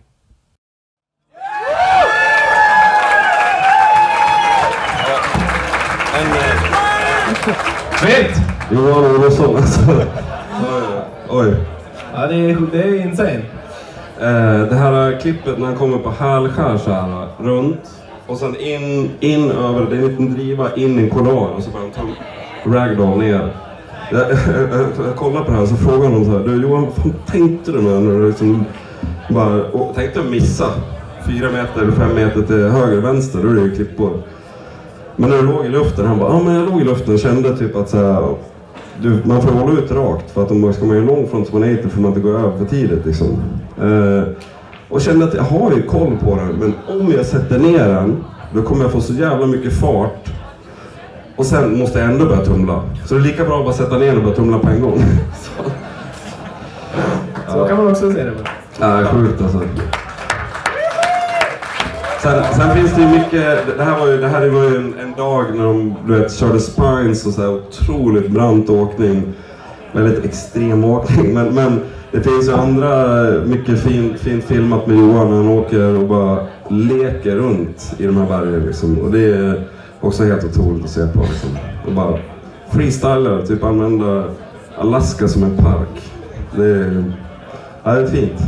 En, 6.15 6.27
Fint! 7.93 8.37
Johan 8.71 9.15
Olofsson 9.15 9.55
alltså. 9.55 9.81
Oj. 11.29 11.55
Ja, 12.13 12.27
det 12.27 12.35
är, 12.35 12.57
det 12.71 12.83
är 12.83 13.01
insane. 13.01 13.41
Eh, 14.23 14.69
det 14.69 14.75
här 14.75 15.19
klippet 15.19 15.59
när 15.59 15.65
han 15.65 15.75
kommer 15.75 15.97
på 15.97 16.09
hälskär 16.09 16.77
så 16.77 16.91
här 16.91 17.27
runt 17.39 17.91
och 18.27 18.37
sen 18.37 18.55
in, 18.55 19.09
in 19.19 19.51
över, 19.51 19.85
det 19.89 19.95
är 19.95 19.99
en 19.99 20.07
liten 20.07 20.33
driva 20.33 20.75
in 20.75 20.99
i 20.99 21.03
en 21.03 21.09
kollar 21.09 21.55
och 21.55 21.63
så 21.63 21.69
bara 21.71 21.83
ta 21.83 22.01
ragdoll 22.71 23.17
ner. 23.19 23.53
Jag, 24.11 24.21
jag, 24.21 24.37
jag 25.07 25.15
kollar 25.15 25.43
på 25.43 25.51
det 25.51 25.57
här 25.57 25.65
så 25.65 25.75
frågar 25.75 26.09
honom 26.09 26.25
så 26.25 26.31
här, 26.31 26.39
du 26.39 26.61
Johan 26.61 26.83
vad 26.83 26.93
fan 26.93 27.13
tänkte 27.27 27.71
du 27.71 27.81
med 27.81 28.01
när 28.01 28.19
du 28.19 28.27
liksom 28.27 28.65
bara, 29.29 29.63
och, 29.63 29.95
tänkte 29.95 30.21
du 30.21 30.29
missa 30.29 30.65
fyra 31.27 31.51
meter 31.51 31.81
eller 31.81 31.91
fem 31.91 32.15
meter 32.15 32.41
till 32.41 32.69
höger 32.69 32.97
och 32.97 33.03
vänster, 33.03 33.39
då 33.43 33.49
är 33.49 33.53
det 33.53 33.61
ju 33.61 33.75
klippor. 33.75 34.21
Men 35.15 35.29
när 35.29 35.37
du 35.37 35.43
låg 35.43 35.65
i 35.65 35.69
luften, 35.69 36.05
han 36.05 36.19
bara, 36.19 36.33
ja 36.33 36.43
men 36.43 36.55
jag 36.55 36.69
låg 36.69 36.81
i 36.81 36.83
luften 36.83 37.13
och 37.13 37.19
kände 37.19 37.57
typ 37.57 37.75
att 37.75 37.89
så 37.89 37.97
här, 37.97 38.35
du, 39.01 39.21
man 39.25 39.41
får 39.41 39.51
hålla 39.51 39.79
ut 39.79 39.91
rakt 39.91 40.31
för 40.31 40.43
att 40.43 40.51
om 40.51 40.73
ska 40.73 40.85
man 40.85 40.95
göra 40.95 41.05
lång 41.05 41.27
front 41.27 41.49
180 41.49 41.89
får 41.89 42.01
man 42.01 42.11
inte 42.11 42.21
gå 42.21 42.29
över 42.29 42.57
för 42.57 42.65
tidigt 42.65 43.05
liksom. 43.05 43.43
Eh, 43.81 44.23
och 44.89 45.01
kände 45.01 45.25
att 45.25 45.33
jag 45.33 45.43
har 45.43 45.71
ju 45.71 45.83
koll 45.83 46.17
på 46.17 46.35
den, 46.35 46.47
men 46.47 46.73
om 46.99 47.11
jag 47.11 47.25
sätter 47.25 47.59
ner 47.59 47.87
den, 47.87 48.23
då 48.53 48.61
kommer 48.61 48.83
jag 48.83 48.91
få 48.91 49.01
så 49.01 49.13
jävla 49.13 49.47
mycket 49.47 49.79
fart. 49.79 50.29
Och 51.35 51.45
sen 51.45 51.79
måste 51.79 51.99
jag 51.99 52.11
ändå 52.11 52.25
börja 52.25 52.45
tumla. 52.45 52.81
Så 53.05 53.13
det 53.13 53.19
är 53.19 53.23
lika 53.23 53.45
bra 53.45 53.59
att 53.59 53.65
bara 53.65 53.73
sätta 53.73 53.97
ner 53.97 54.07
den 54.07 54.17
och 54.17 54.23
börja 54.23 54.35
tumla 54.35 54.59
på 54.59 54.69
en 54.69 54.81
gång. 54.81 54.97
så. 55.41 55.63
Så 57.51 57.65
kan 57.65 57.77
man 57.77 57.87
också 57.87 58.11
se 58.11 58.23
det. 58.23 58.33
Ja, 58.79 59.05
sjukt 59.05 59.41
alltså. 59.41 59.61
Sen, 62.23 62.43
sen 62.53 62.75
finns 62.75 62.95
det 62.95 63.01
ju 63.01 63.07
mycket, 63.07 63.77
det 63.77 63.83
här 63.83 63.99
var 63.99 64.07
ju, 64.07 64.17
det 64.17 64.27
här 64.27 64.49
var 64.49 64.63
ju 64.63 64.75
en, 64.75 64.93
en 64.99 65.13
dag 65.17 65.45
när 65.55 65.63
de 65.63 65.95
du 66.07 66.19
vet, 66.19 66.33
körde 66.33 66.59
spines 66.59 67.25
och 67.25 67.33
så 67.33 67.41
här 67.41 67.49
otroligt 67.49 68.31
brant 68.31 68.69
åkning. 68.69 69.33
Väldigt 69.91 70.25
extrem 70.25 70.83
åkning. 70.83 71.33
Men, 71.33 71.55
men 71.55 71.81
det 72.13 72.21
finns 72.21 72.47
ju 72.47 72.53
andra, 72.53 73.15
mycket 73.45 73.79
fint 73.79 74.19
fin 74.19 74.41
filmat 74.41 74.87
med 74.87 74.97
Johan 74.97 75.29
när 75.29 75.37
han 75.37 75.47
åker 75.47 75.97
och 75.99 76.07
bara 76.07 76.39
leker 76.69 77.35
runt 77.35 77.95
i 77.97 78.05
de 78.05 78.17
här 78.17 78.27
bergen 78.27 78.65
liksom. 78.65 78.99
Och 78.99 79.11
det 79.11 79.23
är 79.23 79.63
också 80.01 80.23
helt 80.23 80.43
otroligt 80.43 80.83
att 80.83 80.89
se 80.89 81.07
på 81.07 81.19
liksom. 81.21 81.49
Och 81.87 81.93
bara 81.93 82.19
freestylar, 82.71 83.45
typ 83.45 83.63
använda 83.63 84.23
Alaska 84.77 85.27
som 85.27 85.43
en 85.43 85.57
park. 85.57 86.11
Det 86.55 86.65
är, 86.65 87.13
ja, 87.83 87.91
det 87.91 88.01
är 88.01 88.07
fint. 88.07 88.41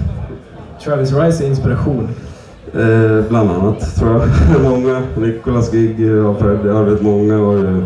Travis 0.83 1.13
Rice 1.13 1.43
är 1.43 1.47
inspiration. 1.47 2.07
Eh, 2.73 3.29
bland 3.29 3.51
annat, 3.51 3.95
tror 3.95 4.11
jag. 4.11 4.61
många. 4.71 5.01
Nicolas 5.17 5.73
Gigg 5.73 6.11
och 6.11 6.39
Freddy, 6.39 6.67
jag 6.67 6.83
vet 6.83 7.01
många 7.01 7.39
och 7.39 7.53
ju 7.53 7.83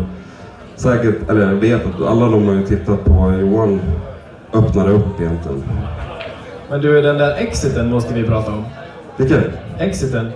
säkert, 0.76 1.30
eller 1.30 1.52
jag 1.52 1.60
vet 1.60 1.86
att 1.86 2.06
alla 2.06 2.28
de 2.28 2.46
har 2.46 2.54
ju 2.54 2.66
tittat 2.66 3.04
på 3.04 3.34
Johan 3.40 3.80
öppnade 4.52 4.90
upp 4.90 5.20
egentligen. 5.20 5.62
Men 6.70 6.80
du, 6.80 7.02
den 7.02 7.18
där 7.18 7.34
exiten 7.36 7.90
måste 7.90 8.14
vi 8.14 8.24
prata 8.24 8.52
om. 8.52 8.64
Vilken? 9.16 9.42
Exiten. 9.78 10.32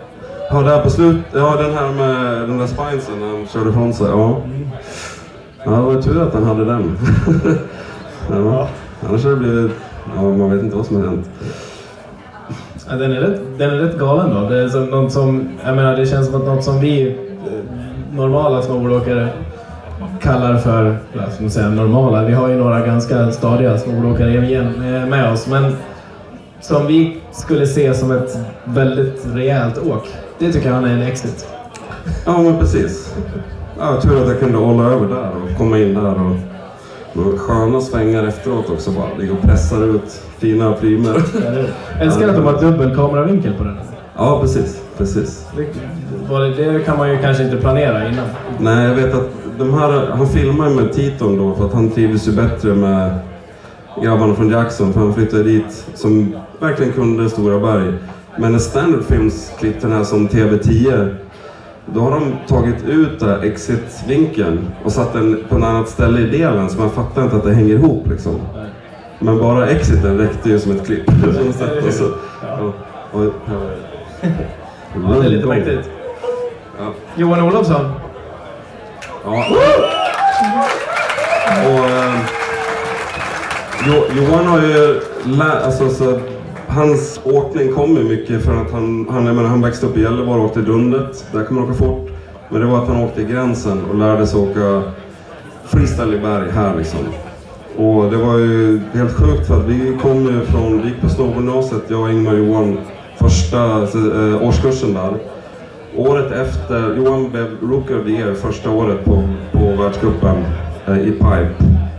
Ja, 0.50 0.61
där 0.61 0.83
på 0.83 0.90
slut, 0.90 1.16
ja 1.33 1.56
den 1.56 1.75
här 1.75 1.92
med 1.92 2.49
den 2.49 2.59
där 2.59 2.66
spinesen 2.66 3.21
när 3.21 3.26
han 3.26 3.47
körde 3.47 3.71
ifrån 3.71 3.94
sig, 3.94 4.06
ja. 4.06 4.42
Ja, 5.64 5.71
det 5.71 5.80
var 5.80 6.02
tur 6.02 6.23
att 6.23 6.35
han 6.35 6.44
hade 6.44 6.64
den. 6.64 6.99
ja. 8.30 8.68
Annars 9.09 9.25
hade 9.25 9.35
det 9.35 9.40
blivit, 9.40 9.73
ja 10.16 10.23
man 10.23 10.50
vet 10.50 10.62
inte 10.62 10.76
vad 10.76 10.87
som 10.87 10.97
har 10.97 11.09
hänt. 11.09 11.30
Ja, 12.88 12.97
den, 12.97 13.12
är 13.12 13.21
rätt, 13.21 13.40
den 13.59 13.71
är 13.71 13.76
rätt 13.76 13.99
galen 13.99 14.35
då. 14.35 14.49
Det, 14.49 14.62
är 14.62 14.68
som 14.68 14.87
något 14.87 15.12
som, 15.12 15.49
jag 15.64 15.76
menar, 15.76 15.97
det 15.97 16.06
känns 16.06 16.26
som 16.26 16.35
att 16.35 16.47
något 16.47 16.64
som 16.64 16.80
vi 16.80 17.09
eh, 17.09 18.16
normala 18.16 18.62
snowboardåkare 18.62 19.28
kallar 20.25 20.57
för, 20.57 20.97
vad 21.14 21.33
ska 21.33 21.43
man 21.43 21.50
säga, 21.50 21.69
normala. 21.69 22.25
Vi 22.25 22.33
har 22.33 22.49
ju 22.49 22.57
några 22.57 22.87
ganska 22.87 23.33
stadiga 23.33 23.78
snowboardåkare 23.78 24.47
igen 24.47 24.73
med, 25.11 25.33
oss. 25.33 25.47
Men 25.47 25.76
som 26.61 26.87
vi 26.87 27.21
skulle 27.33 27.66
se 27.66 27.95
som 27.95 28.11
ett 28.11 28.38
väldigt 28.64 29.26
rejält 29.35 29.78
åk. 29.78 30.09
Det 30.38 30.52
tycker 30.52 30.66
jag 30.69 30.75
han 30.75 30.85
är 30.85 30.95
en 30.95 31.02
exit. 31.02 31.47
Ja, 32.26 32.43
men 32.43 32.59
precis. 32.59 33.14
Ja, 33.78 34.00
tur 34.00 34.23
att 34.23 34.28
jag 34.28 34.40
kunde 34.40 34.59
hålla 34.59 34.85
över 34.85 35.09
där 35.09 35.31
och 35.31 35.59
komma 35.59 35.78
in 35.78 35.95
där 35.95 36.14
och, 36.21 36.37
och 37.23 37.40
sköna 37.40 37.81
svängar 37.81 38.26
efteråt 38.26 38.71
också 38.71 38.90
bara. 38.90 39.14
Ligga 39.19 39.33
och 39.33 39.43
pressar 39.43 39.85
ut 39.85 40.23
fina 40.38 40.73
primer. 40.73 41.23
Jag 41.93 42.02
älskar 42.07 42.28
att 42.28 42.37
de 42.37 42.47
har 42.47 42.61
dubbel 42.61 42.97
kameravinkel 42.97 43.54
på 43.54 43.64
den. 43.64 43.78
Ja, 44.16 44.38
precis. 44.40 44.83
Precis. 44.99 45.47
Det, 45.57 45.66
var 46.28 46.40
det, 46.40 46.85
kan 46.85 46.99
man 46.99 47.11
ju 47.11 47.19
kanske 47.19 47.45
inte 47.45 47.57
planera 47.57 48.09
innan. 48.09 48.26
Nej, 48.59 48.88
jag 48.88 48.95
vet 48.95 49.14
att 49.14 49.31
de 49.59 49.75
här, 49.75 50.07
han 50.07 50.26
filmar 50.26 50.71
med 50.71 50.93
Titon 50.93 51.38
då 51.38 51.54
för 51.54 51.66
att 51.66 51.73
han 51.73 51.90
trivdes 51.90 52.28
ju 52.28 52.33
bättre 52.33 52.75
med 52.75 53.19
grabbarna 54.02 54.35
från 54.35 54.50
Jackson 54.50 54.93
för 54.93 55.00
han 55.00 55.14
flyttade 55.14 55.43
dit 55.43 55.87
som 55.95 56.37
verkligen 56.61 56.93
kunde 56.93 57.31
Stora 57.31 57.61
Berg. 57.61 57.93
Men 58.38 58.52
när 58.52 58.59
Standard 58.59 59.04
Films 59.04 59.52
klippte 59.59 59.87
den 59.87 59.97
här 59.97 60.04
som 60.04 60.28
TV10 60.28 61.14
då 61.87 62.00
har 62.00 62.11
de 62.11 62.33
tagit 62.49 62.85
ut 62.88 63.21
där 63.21 63.43
exit-vinkeln 63.43 64.69
och 64.85 64.93
satt 64.93 65.12
den 65.12 65.45
på 65.49 65.57
ett 65.57 65.64
annat 65.64 65.88
ställe 65.88 66.21
i 66.21 66.38
delen 66.38 66.71
så 66.71 66.81
man 66.81 66.90
fattar 66.90 67.25
inte 67.25 67.37
att 67.37 67.45
det 67.45 67.54
hänger 67.54 67.75
ihop 67.75 68.09
liksom. 68.11 68.40
Men 69.19 69.38
bara 69.38 69.66
exiten 69.66 70.19
räckte 70.19 70.49
ju 70.49 70.59
som 70.59 70.73
ett 70.73 70.87
klipp. 70.87 71.09
Och 72.61 72.75
och, 73.12 73.26
och, 73.26 73.33
Ja, 74.95 75.21
det 75.21 75.26
är 75.26 75.31
lite 75.31 75.47
mäktigt. 75.47 75.90
Ja. 76.78 76.85
Johan 77.16 77.43
Olofsson. 77.43 77.90
Ja. 79.25 79.45
Och, 81.66 81.90
eh, 81.90 82.14
jo, 83.87 83.95
Johan 84.16 84.47
har 84.47 84.61
ju 84.61 85.00
lä- 85.25 85.64
alltså, 85.64 85.88
så, 85.88 86.19
hans 86.69 87.21
åkning 87.25 87.73
kommer 87.75 88.02
mycket 88.02 88.45
från 88.45 88.59
att 88.66 88.73
han, 88.73 89.07
han, 89.11 89.26
jag 89.26 89.35
menar, 89.37 89.49
han 89.49 89.62
växte 89.62 89.87
upp 89.87 89.97
i 89.97 90.02
Gällivare 90.02 90.38
och 90.38 90.45
åkte 90.45 90.61
Dundet. 90.61 91.25
Där 91.33 91.45
kan 91.45 91.54
man 91.54 91.64
åka 91.64 91.75
fort. 91.75 92.09
Men 92.49 92.61
det 92.61 92.66
var 92.66 92.78
att 92.83 92.88
han 92.88 93.02
åkte 93.04 93.21
i 93.21 93.25
gränsen 93.25 93.85
och 93.90 93.95
lärde 93.99 94.26
sig 94.26 94.40
åka 94.40 94.83
freestyle 95.64 96.14
i 96.14 96.19
berg 96.19 96.50
här 96.50 96.75
liksom. 96.76 96.99
Och 97.76 98.11
det 98.11 98.16
var 98.16 98.38
ju 98.38 98.81
helt 98.95 99.12
sjukt 99.16 99.47
för 99.47 99.57
att 99.57 99.64
vi 99.64 99.99
kom 100.02 100.25
ju 100.25 100.45
från, 100.45 100.83
vi 100.83 100.88
gick 100.88 101.00
på 101.00 101.09
snowboardgymnasiet, 101.09 101.83
jag 101.88 102.00
och 102.00 102.11
Ingmar 102.11 102.33
och 102.33 102.38
Johan, 102.38 102.78
första 103.21 103.59
eh, 103.83 104.43
årskursen 104.49 104.95
där. 104.95 105.14
Året 105.97 106.33
efter, 106.33 106.97
Johan 106.97 107.31
blev 107.31 107.47
Rookie 107.63 107.97
of 107.97 108.05
the 108.05 108.11
Year 108.11 108.35
första 108.35 108.71
året 108.71 109.05
på, 109.05 109.29
på 109.53 109.83
världscupen 109.83 110.37
eh, 110.87 110.99
i 110.99 111.11
pipe. 111.11 111.55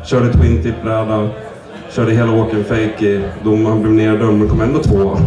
Körde 0.05 0.33
twin 0.33 0.63
tip 0.63 0.83
bräda, 0.83 1.29
körde 1.89 2.11
hela 2.11 2.31
åken 2.31 2.63
fake 2.63 3.05
i 3.05 3.23
dom. 3.43 3.65
Han 3.65 3.81
blev 3.81 3.93
neddömd 3.93 4.39
men 4.39 4.49
kom 4.49 4.61
ändå 4.61 4.79
tvåa. 4.79 5.17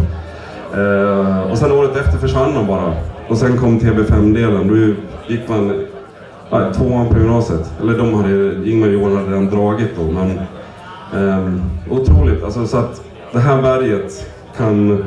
Eh, 0.73 1.51
och 1.51 1.57
sen 1.57 1.71
året 1.71 1.95
efter 1.95 2.17
försvann 2.17 2.53
han 2.53 2.67
bara. 2.67 2.93
Och 3.27 3.37
sen 3.37 3.57
kom 3.57 3.79
TB5-delen. 3.79 4.67
Då 4.67 4.75
gick 5.33 5.49
man 5.49 5.85
ja, 6.49 6.73
tvåan 6.73 7.07
på 7.07 7.17
gymnasiet. 7.17 7.71
Eller 7.81 7.97
de 7.97 8.13
hade, 8.13 8.69
Ingmar 8.69 8.87
och 8.87 8.93
Johan 8.93 9.15
hade 9.15 9.29
redan 9.29 9.49
dragit 9.49 9.95
då. 9.97 10.03
Men, 10.03 10.31
eh, 11.13 11.53
otroligt. 11.89 12.43
Alltså, 12.43 12.67
så 12.67 12.77
att 12.77 13.01
det 13.31 13.39
här 13.39 13.61
berget 13.61 14.31
kan 14.57 15.05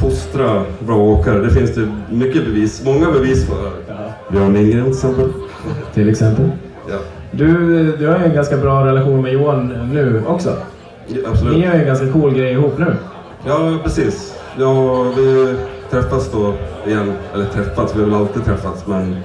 fostra 0.00 0.62
bra 0.78 0.96
åkare. 0.96 1.38
Det 1.38 1.50
finns 1.50 1.74
det 1.74 1.88
mycket 2.10 2.44
bevis, 2.44 2.82
många 2.84 3.10
bevis 3.10 3.46
för. 3.46 3.70
Björn 4.32 4.52
Lindgren 4.54 4.84
till 4.84 4.92
exempel. 4.92 5.28
Till 5.94 6.08
exempel. 6.08 6.50
Ja, 6.88 6.96
Du, 7.30 7.46
du 7.96 8.06
har 8.08 8.18
ju 8.18 8.24
en 8.24 8.34
ganska 8.34 8.56
bra 8.56 8.86
relation 8.86 9.22
med 9.22 9.32
Johan 9.32 9.66
nu 9.92 10.22
också. 10.26 10.52
absolut. 11.26 11.54
Ni 11.56 11.64
gör 11.64 11.74
ju 11.74 11.80
en 11.80 11.86
ganska 11.86 12.12
cool 12.12 12.34
grej 12.34 12.52
ihop 12.52 12.78
nu. 12.78 12.96
Ja, 13.46 13.78
precis. 13.84 14.34
Ja, 14.58 15.02
vi 15.16 15.54
träffas 15.90 16.30
då 16.32 16.54
igen. 16.86 17.12
Eller 17.34 17.44
träffats, 17.44 17.94
vi 17.96 18.00
har 18.00 18.06
väl 18.06 18.14
alltid 18.18 18.44
träffats. 18.44 18.86
Men... 18.86 19.16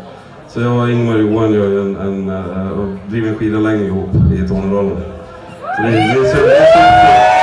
Så 0.47 0.61
jag 0.61 0.77
och 0.81 0.89
Ingmar 0.89 1.15
och 1.15 1.21
Johan 1.21 1.53
gör 1.53 1.67
ju 1.67 1.81
en, 1.81 1.95
en, 1.95 2.29
eh, 2.29 2.69
och 2.71 2.87
driver 3.09 3.29
en 3.29 3.35
skidanläggning 3.35 3.87
ihop 3.87 4.09
i 4.33 4.47
Tornedalen. 4.47 4.97
Så 5.77 5.83
det, 5.83 5.89
det 5.91 5.97
är 5.97 6.23
så, 6.23 7.42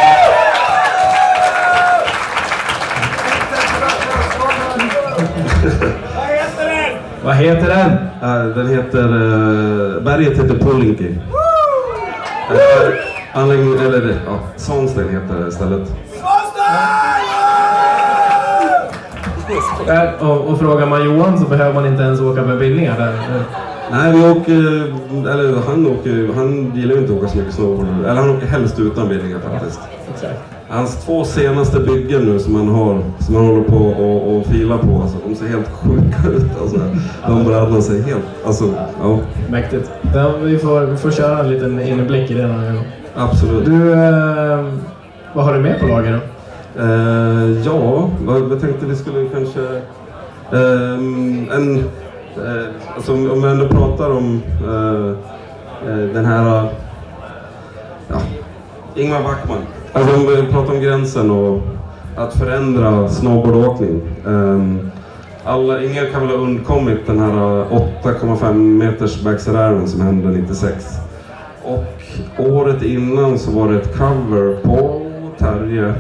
heter 7.41 7.69
den? 7.69 7.91
Eh, 8.23 8.47
Den 8.57 8.69
heter... 8.69 9.05
eh, 9.05 10.03
berget 10.03 10.39
heter 10.39 10.59
Pullinki. 10.59 11.09
Uh, 12.51 12.95
anläggning, 13.33 13.79
eller 13.81 14.17
ja, 14.27 14.39
Svansten 14.57 15.09
heter 15.09 15.51
stället. 15.51 15.93
Äh, 19.89 20.29
och, 20.29 20.41
och 20.47 20.59
frågar 20.59 20.87
man 20.87 21.05
Johan 21.05 21.39
så 21.39 21.49
behöver 21.49 21.75
man 21.75 21.87
inte 21.87 22.03
ens 22.03 22.21
åka 22.21 22.43
med 22.43 22.59
bildningar 22.59 22.99
där. 22.99 23.15
Nej, 23.91 24.13
vi 24.13 24.31
åker... 24.31 24.83
Eller 25.31 25.61
han 25.67 25.87
åker... 25.87 26.35
Han 26.35 26.73
gillar 26.75 26.95
ju 26.95 27.01
inte 27.01 27.13
att 27.13 27.19
åka 27.19 27.29
så 27.29 27.39
mycket 27.39 27.55
snowboard. 27.55 27.87
Eller 28.05 28.21
han 28.21 28.31
åker 28.31 28.47
helst 28.47 28.79
utan 28.79 29.09
bindningar 29.09 29.39
faktiskt. 29.39 29.81
Exakt. 30.15 30.60
Hans 30.71 31.05
två 31.05 31.25
senaste 31.25 31.81
byggen 31.81 32.23
nu 32.23 32.39
som 32.39 32.55
han 32.55 32.69
har, 32.69 33.03
som 33.19 33.35
han 33.35 33.47
håller 33.47 33.62
på 33.62 33.77
och, 33.77 34.37
och 34.37 34.47
filar 34.47 34.79
på, 34.79 35.03
alltså, 35.03 35.17
de 35.29 35.35
ser 35.35 35.47
helt 35.47 35.69
sjuka 35.69 36.29
ut. 36.29 36.61
Alltså, 36.61 36.79
de 37.27 37.45
brädorna 37.45 37.81
ser 37.81 38.03
helt... 38.03 38.25
Alltså, 38.47 38.65
ja, 39.03 39.19
Mäktigt. 39.50 39.91
Ja, 40.15 40.33
vi, 40.43 40.59
får, 40.59 40.81
vi 40.81 40.97
får 40.97 41.11
köra 41.11 41.39
en 41.39 41.50
liten 41.50 41.81
inblick 41.81 42.31
i 42.31 42.35
det 42.35 42.47
någon 42.47 42.75
gång. 42.75 42.85
absolut. 43.17 43.65
Du, 43.65 43.93
eh, 43.93 44.65
vad 45.35 45.45
har 45.45 45.55
du 45.55 45.61
med 45.61 45.81
på 45.81 45.87
lager 45.87 46.12
då? 46.12 46.83
Eh, 46.83 47.67
ja, 47.67 48.11
vad 48.21 48.61
tänkte 48.61 48.87
vi 48.87 48.97
skulle 48.97 49.29
kanske... 49.29 49.61
ehm, 50.53 51.50
en, 51.53 51.79
eh, 51.79 52.67
alltså 52.95 53.12
om 53.12 53.31
om 53.31 53.43
vi 53.43 53.49
ändå 53.49 53.69
pratar 53.69 54.11
om 54.11 54.43
eh, 54.65 55.11
eh, 55.91 55.99
den 56.15 56.25
här... 56.25 56.69
ja, 58.09 58.17
Ingmar 58.95 59.23
Backman. 59.23 59.59
Alltså 59.93 60.17
om 60.17 60.27
vi 60.27 60.53
pratar 60.53 60.75
om 60.75 60.81
gränsen 60.81 61.31
och 61.31 61.61
att 62.17 62.35
förändra 62.35 63.09
snowboardåkning. 63.09 64.01
Um, 64.25 64.91
alla, 65.45 65.85
ingen 65.85 66.13
kan 66.13 66.21
väl 66.21 66.31
ha 66.31 66.45
undkommit 66.45 67.07
den 67.07 67.19
här 67.19 67.61
eh, 67.61 67.67
8,5 68.03 68.55
meters 68.55 69.23
backserären 69.23 69.89
som 69.89 70.01
hände 70.01 70.29
96. 70.29 70.87
Och 71.63 71.85
året 72.39 72.83
innan 72.83 73.39
så 73.39 73.51
var 73.51 73.69
det 73.69 73.79
ett 73.79 73.99
cover 73.99 74.57
på 74.63 75.03
Terje 75.39 75.95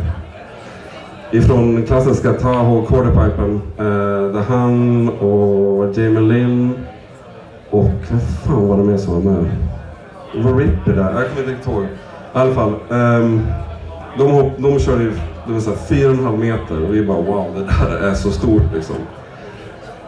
ifrån 1.30 1.82
klassiska 1.86 2.32
Tahoe 2.32 2.86
Quarterpipen. 2.86 3.60
Eh, 3.78 4.32
där 4.32 4.44
han 4.48 5.08
och 5.08 5.98
Jamie 5.98 6.20
Lynn 6.20 6.74
och 7.70 7.90
vad 8.10 8.22
fan 8.44 8.68
var 8.68 8.76
det 8.76 8.84
mer 8.84 8.96
som 8.96 9.14
var 9.14 9.32
med? 9.32 9.44
Det 10.34 10.40
var 10.42 10.54
Ripper 10.54 10.92
där, 10.92 11.02
jag 11.02 11.28
kommer 11.28 11.40
inte 11.40 11.50
riktigt 11.52 11.66
ihåg. 11.66 11.82
I 11.82 11.86
alla 12.32 12.54
fall. 12.54 12.74
Um, 12.88 13.46
de, 14.18 14.30
hopp, 14.30 14.52
de 14.58 14.78
körde 14.80 15.02
ju 15.02 15.12
det 15.46 15.52
var 15.52 15.60
så 15.60 15.70
här, 15.70 15.78
fyra 15.88 16.10
och 16.10 16.16
en 16.16 16.24
halv 16.24 16.38
meter 16.38 16.82
och 16.84 16.94
vi 16.94 17.04
bara 17.04 17.20
wow, 17.20 17.46
det 17.54 17.60
där 17.60 18.08
är 18.08 18.14
så 18.14 18.30
stort 18.30 18.62
liksom. 18.74 18.96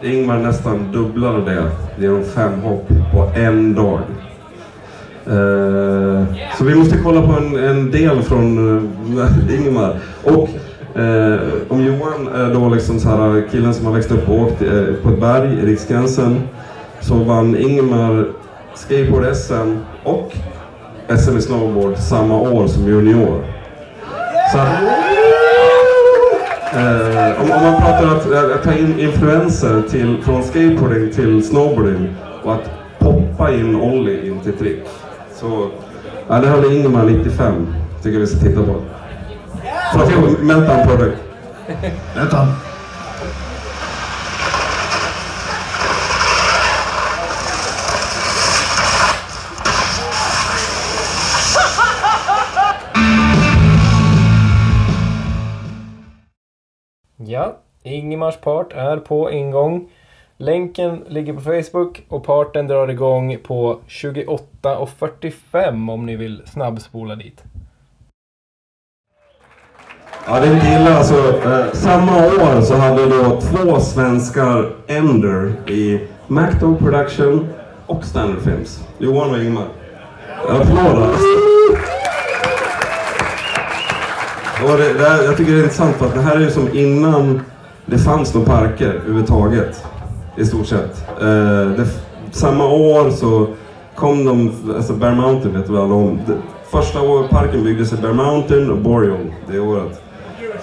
Ingmar 0.01 0.37
nästan 0.37 0.91
dubblade 0.91 1.41
det 1.45 1.71
genom 2.03 2.23
fem 2.23 2.61
hopp 2.61 2.87
på 3.13 3.39
en 3.39 3.75
dag. 3.75 3.99
Eh, 5.25 6.23
så 6.57 6.63
vi 6.63 6.75
måste 6.75 6.97
kolla 6.97 7.21
på 7.21 7.33
en, 7.33 7.55
en 7.55 7.91
del 7.91 8.21
från 8.21 8.57
uh, 8.57 9.55
Ingmar. 9.59 9.95
Och 10.23 10.49
uh, 10.99 11.39
om 11.69 11.81
Johan 11.81 12.27
är 12.35 12.53
då 12.53 12.69
liksom 12.69 12.99
så 12.99 13.09
här, 13.09 13.47
killen 13.51 13.73
som 13.73 13.85
har 13.85 13.93
växt 13.93 14.11
upp 14.11 14.29
och 14.29 14.41
åkt 14.41 14.61
eh, 14.61 14.83
på 15.03 15.09
ett 15.09 15.19
berg 15.19 15.53
i 15.53 15.65
Riksgränsen 15.65 16.41
så 16.99 17.15
vann 17.15 17.55
Ingmar 17.57 18.25
skateboard-SM 18.75 19.77
och 20.03 20.33
SM 21.17 21.37
i 21.37 21.41
snowboard 21.41 21.97
samma 21.97 22.39
år 22.39 22.67
som 22.67 22.87
junior. 22.87 23.43
Så 24.53 24.59
att, 24.59 24.67
eh, 26.73 27.41
om, 27.41 27.51
om 27.51 27.63
man 27.63 27.81
pratar 27.81 28.03
om 28.03 28.17
att, 28.17 28.51
att 28.55 28.63
ta 28.63 28.73
in 28.73 28.99
influenser 28.99 29.81
till, 29.89 30.23
från 30.23 30.43
skateboarding 30.43 31.11
till 31.11 31.47
snowboarding 31.47 32.15
och 32.43 32.53
att 32.53 32.69
poppa 32.99 33.51
in 33.51 33.75
ollie 33.75 34.27
in 34.27 34.39
till 34.39 34.53
trick. 34.53 34.83
Så, 35.35 35.69
ja, 36.27 36.39
det 36.39 36.47
hade 36.47 36.75
Ingemar 36.75 37.05
95, 37.05 37.73
tycker 38.03 38.19
vi 38.19 38.27
ska 38.27 38.39
titta 38.39 38.63
på. 38.63 38.75
Varsågod, 39.95 40.43
Meltdown 40.43 40.87
Product. 40.87 41.17
Vänta. 42.15 42.47
Ingemars 57.83 58.37
part 58.37 58.73
är 58.73 58.97
på 58.97 59.31
ingång. 59.31 59.89
Länken 60.37 61.03
ligger 61.07 61.33
på 61.33 61.41
Facebook 61.41 62.03
och 62.07 62.25
parten 62.25 62.67
drar 62.67 62.87
igång 62.87 63.37
på 63.43 63.79
28.45 63.87 65.93
om 65.93 66.05
ni 66.05 66.15
vill 66.15 66.41
snabbspola 66.45 67.15
dit. 67.15 67.43
Ja, 70.27 70.39
det 70.39 70.47
är 70.47 70.81
illa. 70.81 70.97
Alltså, 70.97 71.41
eh, 71.45 71.65
samma 71.73 72.17
år 72.17 72.61
så 72.61 72.75
hade 72.75 73.05
då 73.05 73.41
två 73.41 73.79
svenskar 73.79 74.71
Ender 74.87 75.53
i 75.67 75.99
Macdo 76.27 76.75
Production 76.75 77.47
och 77.85 78.03
Standard 78.03 78.41
Films. 78.41 78.87
Johan 78.97 79.29
och 79.29 79.37
Ingemar. 79.37 79.67
Applåder! 80.47 81.09
Och 84.63 84.77
det, 84.77 84.93
det 84.93 85.09
här, 85.09 85.23
jag 85.23 85.37
tycker 85.37 85.51
det 85.51 85.57
är 85.57 85.63
intressant 85.63 85.95
för 85.95 86.05
att 86.05 86.13
det 86.13 86.21
här 86.21 86.35
är 86.35 86.39
ju 86.39 86.51
som 86.51 86.77
innan 86.77 87.41
det 87.85 87.97
fanns 87.97 88.33
några 88.33 88.47
parker 88.47 88.87
överhuvudtaget. 88.87 89.85
I 90.37 90.45
stort 90.45 90.67
sett. 90.67 91.05
Eh, 91.21 91.25
det, 91.77 91.87
samma 92.31 92.67
år 92.67 93.11
så 93.11 93.47
kom 93.95 94.25
de, 94.25 94.51
alltså 94.75 94.93
Bear 94.93 95.15
Mountain 95.15 95.53
vet 95.53 95.67
du 95.67 95.73
väl 95.73 95.91
om. 95.91 96.19
Det, 96.27 96.33
första 96.71 97.01
året 97.01 97.29
parken 97.29 97.63
byggdes 97.63 97.93
i 97.93 97.95
Bear 97.95 98.13
Mountain 98.13 98.71
och 98.71 98.77
Boreal 98.77 99.33
det 99.51 99.59
året. 99.59 100.01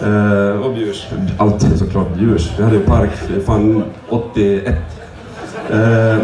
Eh, 0.00 0.66
och 0.66 0.74
Bjurs. 0.74 1.06
Alltid 1.38 1.78
såklart 1.78 2.14
Bjurs. 2.14 2.50
Vi 2.58 2.64
hade 2.64 2.76
ju 2.76 2.82
park, 2.84 3.10
fan 3.46 3.84
81. 4.08 4.74
Eh, 5.70 5.76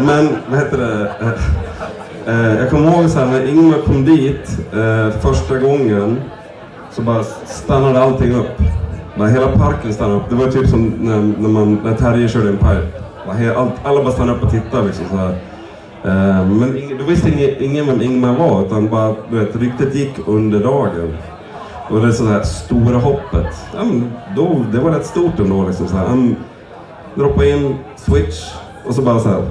men 0.05 0.29
vad 0.49 0.59
heter 0.59 0.77
det? 0.77 1.11
Eh, 1.21 2.35
eh, 2.35 2.59
jag 2.59 2.69
kommer 2.69 2.91
ihåg 2.91 3.09
så 3.09 3.19
här, 3.19 3.25
när 3.25 3.47
Ingmar 3.49 3.77
kom 3.85 4.05
dit 4.05 4.59
eh, 4.73 5.19
första 5.19 5.57
gången 5.57 6.21
så 6.91 7.01
bara 7.01 7.23
stannade 7.45 7.99
allting 8.03 8.35
upp. 8.35 8.61
Men 9.17 9.33
hela 9.33 9.57
parken 9.57 9.93
stannade 9.93 10.19
upp. 10.19 10.29
Det 10.29 10.35
var 10.35 10.51
typ 10.51 10.69
som 10.69 10.87
när, 10.87 11.21
när, 11.21 11.49
man, 11.49 11.79
när 11.83 11.95
Terje 11.95 12.27
körde 12.27 12.49
en 12.49 12.57
pipe. 12.57 12.87
Allt, 13.55 13.73
alla 13.83 14.03
bara 14.03 14.11
stannade 14.11 14.37
upp 14.37 14.43
och 14.43 14.51
tittade 14.51 14.87
liksom 14.87 15.05
så 15.09 15.15
här. 15.15 15.29
Eh, 16.03 16.47
men 16.47 16.77
ing, 16.77 16.97
då 16.97 17.03
visste 17.03 17.29
ingen, 17.29 17.63
ingen 17.63 17.87
vem 17.87 18.01
Ingmar 18.01 18.35
var 18.35 18.65
utan 18.65 18.89
bara, 18.89 19.15
du 19.29 19.39
vet, 19.39 19.55
ryktet 19.55 19.95
gick 19.95 20.27
under 20.27 20.59
dagen. 20.59 21.17
Och 21.89 22.01
det 22.01 22.13
sådär 22.13 22.43
stora 22.43 22.97
hoppet. 22.97 23.55
Ja, 23.75 23.83
men 23.83 24.11
då, 24.35 24.65
det 24.71 24.79
var 24.79 24.91
rätt 24.91 25.05
stort 25.05 25.39
ändå 25.39 25.67
liksom. 25.67 25.87
Så 25.87 25.97
här. 25.97 26.05
Han 26.07 26.35
droppade 27.15 27.49
in 27.49 27.75
switch 27.95 28.53
och 28.85 28.95
så 28.95 29.01
bara 29.01 29.19
så 29.19 29.29
här. 29.29 29.43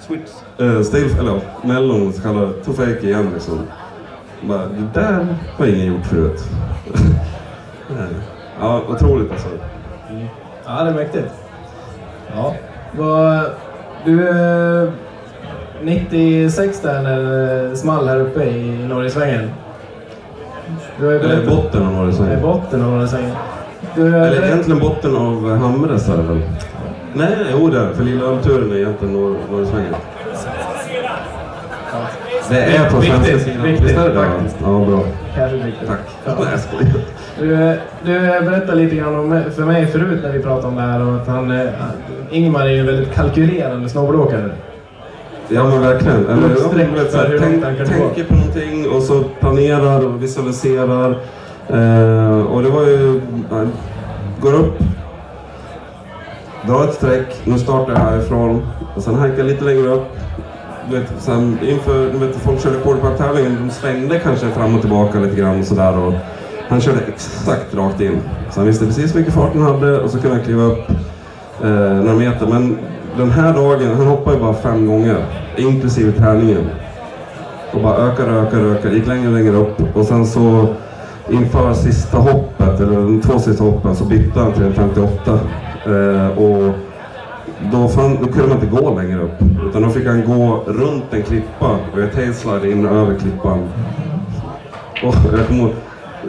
Switch. 0.00 0.30
Uh, 0.60 0.82
still, 0.82 1.18
eller 1.18 1.32
ja, 1.32 1.68
mellon 1.68 2.12
så 2.12 2.22
kallade 2.22 2.52
tofake 2.52 3.00
igen 3.06 3.30
liksom. 3.34 3.58
Bara, 4.48 4.66
det 4.66 4.88
där 4.94 5.36
har 5.56 5.66
ingen 5.66 5.86
gjort 5.86 6.06
förut. 6.06 6.44
Eh. 7.90 8.33
Ja, 8.60 8.82
otroligt 8.88 9.32
alltså. 9.32 9.48
Ja, 10.66 10.82
det 10.84 10.90
är 10.90 10.94
mäktigt. 10.94 11.30
Ja. 12.34 12.54
Vad, 12.92 13.44
du, 14.04 14.28
eh, 14.28 14.88
96 15.82 16.80
där 16.80 17.02
när 17.02 17.18
det 17.70 17.76
small 17.76 18.08
här 18.08 18.20
uppe 18.20 18.44
i 18.44 18.86
Norgesvängen. 18.88 19.50
Du 20.98 21.04
har 21.06 21.12
ju 21.12 21.20
Eller 21.20 21.46
botten 21.46 21.86
av 21.86 21.92
norra 21.92 22.06
Det 22.06 22.12
är 22.12 22.16
svängen. 22.16 22.42
botten 22.42 22.82
av 22.82 22.90
har 22.90 24.06
Eller 24.06 24.44
egentligen 24.44 24.80
botten 24.80 25.16
av 25.16 25.56
Hamres 25.58 26.08
är 26.08 26.16
det 26.16 26.22
väl? 26.22 26.42
Nej, 27.12 27.36
jo 27.52 27.68
det. 27.68 27.94
För 27.94 28.04
Lilla 28.04 28.26
Ölturen 28.26 28.72
är 28.72 28.76
egentligen 28.76 29.14
norr, 29.14 29.36
norra 29.50 29.66
svängen. 29.66 29.94
Det 32.50 32.62
är 32.62 32.90
på 32.90 33.02
svenska 33.02 33.38
sidan. 33.38 33.62
Visst 33.62 33.96
är 33.96 34.08
det 34.08 34.14
det? 34.14 34.26
Ja, 34.62 34.84
bra. 34.84 35.00
Kanske. 35.34 35.72
Tack. 35.86 35.98
Ja. 36.24 36.32
Nej, 36.38 36.48
jag 36.50 36.60
skojar. 36.60 36.92
Du, 37.38 37.76
du 38.04 38.12
berättade 38.20 38.74
lite 38.74 38.96
grann 38.96 39.14
om, 39.14 39.42
för 39.56 39.62
mig 39.64 39.86
förut 39.86 40.20
när 40.22 40.32
vi 40.32 40.42
pratade 40.42 40.66
om 40.66 40.76
det 40.76 40.82
här 40.82 41.08
och 41.08 41.14
att 41.16 41.28
han, 41.28 41.50
eh, 41.50 41.68
Ingmar 42.30 42.66
är 42.66 42.70
ju 42.70 42.80
en 42.80 42.86
väldigt 42.86 43.14
kalkylerande 43.14 43.88
snowboardåkare. 43.88 44.50
Ja 45.48 45.64
men 45.64 45.80
verkligen. 45.80 46.26
Eller, 46.26 46.48
ja, 46.48 46.86
men, 46.94 47.10
så 47.10 47.16
här, 47.16 47.36
tänk, 47.40 47.62
tänker 47.88 48.24
på 48.24 48.34
någonting 48.34 48.90
och 48.90 49.02
så 49.02 49.24
planerar 49.40 50.06
och 50.06 50.22
visualiserar. 50.22 51.10
Eh, 51.68 52.40
och 52.40 52.62
det 52.62 52.70
var 52.70 52.82
ju... 52.82 53.16
eh, 53.52 53.68
går 54.40 54.54
upp. 54.54 54.78
Drar 56.66 56.84
ett 56.84 56.94
streck. 56.94 57.40
Nu 57.44 57.58
startar 57.58 57.92
jag 57.92 57.98
härifrån. 57.98 58.62
Och 58.96 59.02
sen 59.02 59.14
hankar 59.14 59.38
jag 59.38 59.46
lite 59.46 59.64
längre 59.64 59.88
upp. 59.88 60.16
Du 60.90 60.98
vet, 60.98 61.12
sen 61.18 61.58
inför, 61.62 62.10
du 62.12 62.18
vet, 62.18 62.36
folk 62.36 62.62
körde 62.62 62.76
quarterback-tävlingen. 62.76 63.56
De 63.60 63.70
svängde 63.70 64.18
kanske 64.18 64.46
fram 64.46 64.74
och 64.74 64.80
tillbaka 64.80 65.18
lite 65.18 65.36
grann 65.36 65.60
och 65.60 65.66
sådär. 65.66 66.20
Han 66.68 66.80
körde 66.80 67.00
exakt 67.00 67.74
rakt 67.74 68.00
in. 68.00 68.20
Så 68.50 68.60
han 68.60 68.66
visste 68.66 68.86
precis 68.86 69.14
hur 69.14 69.20
mycket 69.20 69.34
fart 69.34 69.54
han 69.54 69.62
hade 69.62 70.00
och 70.00 70.10
så 70.10 70.18
kunde 70.18 70.36
han 70.36 70.44
kliva 70.44 70.62
upp 70.62 70.90
eh, 71.62 71.70
några 71.70 72.16
meter. 72.16 72.46
Men 72.46 72.78
den 73.16 73.30
här 73.30 73.54
dagen, 73.54 73.96
han 73.96 74.06
hoppade 74.06 74.36
ju 74.36 74.42
bara 74.42 74.54
fem 74.54 74.86
gånger. 74.86 75.24
Inklusive 75.56 76.12
träningen. 76.12 76.70
Och 77.72 77.80
bara 77.80 77.96
ökade, 77.96 78.30
ökade, 78.30 78.62
ökade. 78.62 78.94
Gick 78.94 79.06
längre 79.06 79.28
och 79.28 79.34
längre 79.34 79.56
upp. 79.56 79.96
Och 79.96 80.04
sen 80.04 80.26
så 80.26 80.66
inför 81.30 81.74
sista 81.74 82.18
hoppet, 82.18 82.80
eller 82.80 82.96
de 82.96 83.20
två 83.20 83.38
sista 83.38 83.64
hoppen, 83.64 83.96
så 83.96 84.04
bytte 84.04 84.40
han 84.40 84.52
till 84.52 84.62
en 84.62 84.74
58. 84.74 85.38
Eh, 85.86 86.38
och 86.38 86.74
då, 87.72 87.88
fann, 87.88 88.18
då 88.22 88.26
kunde 88.26 88.48
man 88.48 88.56
inte 88.62 88.80
gå 88.80 89.00
längre 89.00 89.20
upp. 89.22 89.68
Utan 89.68 89.82
då 89.82 89.90
fick 89.90 90.06
han 90.06 90.24
gå 90.26 90.64
runt 90.66 91.04
en 91.10 91.22
klippa 91.22 91.78
och 91.92 92.00
jag 92.00 92.12
tailslide 92.12 92.70
in 92.70 92.86
över 92.86 93.18
klippan. 93.18 93.68
Och 95.02 95.14
jag 95.38 95.46
kommer 95.48 95.70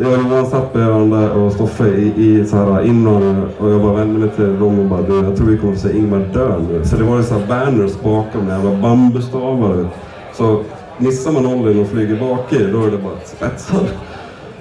jag 0.01 0.11
och 0.13 0.17
Johan 0.19 0.45
satt 0.45 0.73
bredvid 0.73 0.93
varandra 0.93 1.31
och 1.31 1.51
Stoffe 1.51 1.87
i, 1.87 2.13
i 2.25 2.45
så 2.45 2.57
här 2.57 2.81
innan 2.85 3.43
och 3.59 3.71
jag 3.71 3.81
bara 3.81 3.93
vände 3.93 4.19
mig 4.19 4.29
till 4.29 4.59
dem 4.59 4.79
och 4.79 4.85
bara 4.85 5.01
du, 5.01 5.23
jag 5.23 5.35
tror 5.37 5.47
vi 5.47 5.57
kommer 5.57 5.73
att 5.73 5.79
se 5.79 5.97
Ingmar 5.97 6.19
dö 6.33 6.59
nu. 6.69 6.83
För 6.83 6.97
det 6.97 7.03
var 7.03 7.17
ju 7.17 7.23
så 7.23 7.33
här 7.39 7.47
banners 7.47 7.91
bakom 8.03 8.45
med 8.45 8.55
jävla 8.57 8.81
bambustavar. 8.81 9.87
Så 10.33 10.61
missar 10.97 11.31
man 11.31 11.45
oljen 11.45 11.81
och 11.81 11.87
flyger 11.87 12.15
bak 12.19 12.53
i, 12.53 12.63
då 12.71 12.83
är 12.85 12.91
det 12.91 12.97
bara 12.97 13.13
spetsar. 13.25 13.79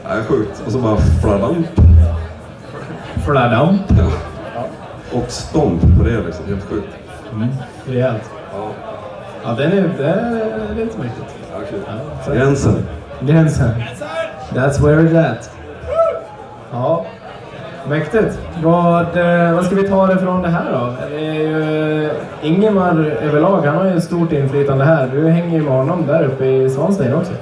Nej, 0.09 0.23
sjukt. 0.29 0.63
Och 0.67 0.73
så 0.73 0.79
bara 0.79 0.97
fladamp. 0.97 1.67
Fladamp. 3.27 3.81
Ja. 3.89 4.11
Och 5.19 5.31
stomp 5.31 5.81
på 5.99 6.05
det 6.05 6.21
liksom, 6.27 6.45
helt 6.49 6.65
sjukt. 6.65 6.89
Rejält. 7.87 8.31
Ja, 8.53 8.69
Ja, 9.45 9.51
den 9.55 9.73
är, 9.73 9.91
det 9.99 10.05
är 10.07 10.75
lite 10.75 10.99
mäktigt. 10.99 11.35
ja. 11.53 11.61
Ja, 12.27 12.35
Gränsen. 12.35 12.75
Gränsen. 13.21 13.71
That's 14.53 14.81
where 14.81 15.03
it's 15.03 15.31
at. 15.31 15.51
Ja, 16.73 17.07
mäktigt. 17.89 18.39
Vad, 18.63 19.17
eh, 19.17 19.55
vad 19.55 19.65
ska 19.65 19.75
vi 19.75 19.89
ta 19.89 20.07
det 20.07 20.19
från 20.19 20.43
det 20.43 20.49
här 20.49 20.73
då? 20.73 20.95
Det 21.11 21.27
är 21.27 21.35
ju, 21.35 22.05
eh, 22.05 22.11
Ingemar 22.43 23.05
överlag, 23.23 23.61
han 23.67 23.77
har 23.77 23.95
ju 23.95 24.01
stort 24.01 24.33
inflytande 24.33 24.85
här. 24.85 25.07
Du 25.13 25.29
hänger 25.29 25.59
ju 25.59 25.63
med 25.65 25.73
honom 25.73 26.07
där 26.07 26.25
uppe 26.25 26.45
i 26.45 26.71
Svanstein 26.71 27.15
också. 27.15 27.33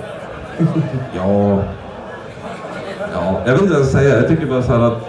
Ja. 1.17 1.59
Ja, 3.15 3.41
jag 3.45 3.53
vet 3.53 3.63
inte 3.63 3.73
vad 3.73 3.83
jag 3.83 3.89
ska 3.89 3.99
säga. 3.99 4.17
Jag 4.17 4.29
tycker 4.29 4.47
bara 4.47 4.63
så 4.63 4.73
här 4.73 4.81
att 4.81 5.09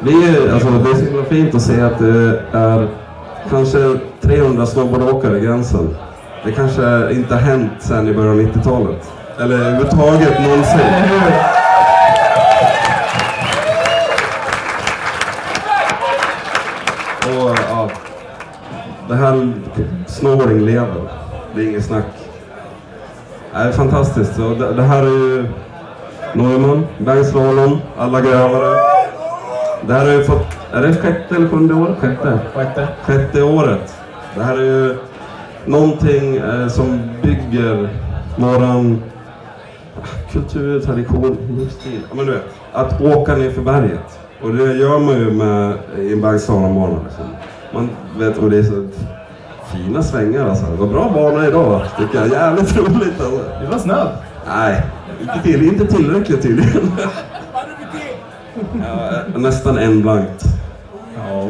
vi 0.00 0.28
är, 0.28 0.52
alltså, 0.52 0.68
det 0.70 0.90
är 0.90 0.94
så 0.94 1.04
himla 1.04 1.24
fint 1.24 1.54
att 1.54 1.62
se 1.62 1.80
att 1.80 1.98
det 1.98 2.40
är 2.52 2.88
kanske 3.50 3.78
300 4.20 4.66
snowboardåkare 4.66 5.38
i 5.38 5.40
gränsen. 5.40 5.96
Det 6.44 6.52
kanske 6.52 7.12
inte 7.12 7.34
har 7.34 7.40
hänt 7.40 7.72
sedan 7.78 8.08
i 8.08 8.14
början 8.14 8.32
av 8.32 8.40
90-talet. 8.40 9.12
Eller 9.40 9.56
överhuvudtaget 9.56 10.40
någonsin. 10.40 10.80
Och 17.24 17.58
ja, 17.70 17.90
det 19.08 19.14
här 19.14 19.52
snowboarding 20.06 20.60
lever. 20.60 21.02
Det 21.54 21.60
är 21.60 21.68
inget 21.68 21.84
snack. 21.84 22.04
Det 23.52 23.58
är 23.58 23.72
fantastiskt. 23.72 24.38
Och 24.38 24.56
det, 24.56 24.72
det 24.72 24.82
här 24.82 25.02
är 25.02 25.06
ju 25.06 25.46
Neumann, 26.32 26.86
bergsslalom, 26.98 27.78
alla 27.98 28.20
grövare. 28.20 28.76
Det 29.86 29.94
här 29.94 30.06
har 30.06 30.12
ju 30.12 30.24
fått, 30.24 30.46
är 30.72 30.82
det 30.82 30.96
sjätte 30.96 31.36
eller 31.36 31.48
sjunde 31.48 31.74
året? 31.74 31.98
Sjätte. 31.98 32.38
Sjätte. 32.54 32.88
Sjätte 33.02 33.42
året. 33.42 33.94
Det 34.34 34.42
här 34.42 34.58
är 34.58 34.62
ju 34.62 34.96
någonting 35.66 36.36
eh, 36.36 36.68
som 36.68 37.00
bygger 37.22 37.88
våran 38.36 39.02
kultur, 40.32 40.80
tradition, 40.80 41.36
livsstil. 41.58 42.00
Ja, 42.10 42.14
men 42.16 42.26
du 42.26 42.32
vet, 42.32 42.44
att 42.72 43.00
åka 43.00 43.36
ner 43.36 43.50
för 43.50 43.62
berget. 43.62 44.18
Och 44.42 44.54
det 44.54 44.72
gör 44.74 44.98
man 44.98 45.14
ju 45.14 45.30
med, 45.30 45.74
i 45.98 46.12
en 46.12 46.20
bergslalombana. 46.20 46.96
Liksom. 47.04 47.24
Man 47.74 47.90
vet, 48.18 48.38
och 48.38 48.50
det 48.50 48.58
är 48.58 48.62
så 48.62 48.84
fina 49.72 50.02
svängar 50.02 50.48
alltså. 50.48 50.66
Det 50.66 50.76
var 50.76 50.86
bra 50.86 51.10
bana 51.14 51.46
idag 51.46 51.82
tycker 51.98 52.18
jag. 52.18 52.28
Jävligt 52.28 52.76
roligt 52.76 53.20
alltså. 53.20 53.40
Du 53.60 53.66
var 53.66 53.78
snabb. 53.78 54.08
Nej, 54.56 54.82
inte, 55.20 55.42
till, 55.42 55.62
inte 55.68 55.86
tillräckligt 55.86 56.42
tydligen. 56.42 56.92
Ja, 58.86 59.10
nästan 59.38 59.78
en 59.78 60.02
blankt. 60.02 60.44
Ja, 61.28 61.48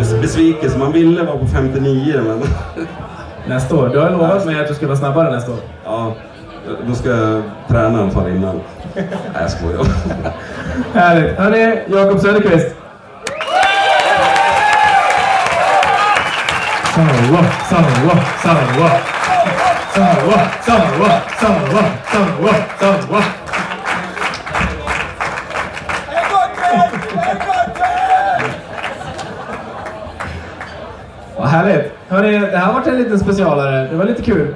bes- 0.00 0.20
besvikelse. 0.20 0.78
Man 0.78 0.92
ville 0.92 1.22
vara 1.22 1.38
på 1.38 1.46
59 1.46 2.20
men... 2.26 2.42
Nästa 3.48 3.76
år. 3.76 3.88
Du 3.88 3.98
har 3.98 4.10
lovat 4.10 4.46
mig 4.46 4.60
att 4.60 4.68
du 4.68 4.74
ska 4.74 4.86
vara 4.86 4.96
snabbare 4.96 5.30
nästa 5.32 5.52
år. 5.52 5.58
Ja, 5.84 6.14
då 6.86 6.94
ska 6.94 7.08
jag 7.08 7.42
träna 7.68 8.00
en 8.00 8.10
fall 8.10 8.28
innan. 8.28 8.60
Nej, 8.94 9.08
jag 9.40 9.50
skojar. 9.50 9.86
Härligt. 10.94 11.38
Hörni, 11.38 11.78
Jakob 11.86 12.20
Söderqvist. 12.20 12.76
Sawa, 16.94 17.44
sawa, 17.70 18.16
sawa. 18.42 18.90
Sawa, 19.94 20.40
sawa, 20.66 21.20
sawa, 21.40 21.84
sawa, 22.12 22.54
sawa. 22.80 23.22
Vad 31.36 31.48
härligt. 31.48 31.92
Hörni, 32.08 32.38
det 32.38 32.56
här 32.58 32.66
har 32.66 32.72
varit 32.72 32.86
en 32.86 32.96
liten 32.98 33.18
specialare. 33.18 33.88
Det 33.88 33.96
var 33.96 34.04
lite 34.04 34.22
kul. 34.22 34.54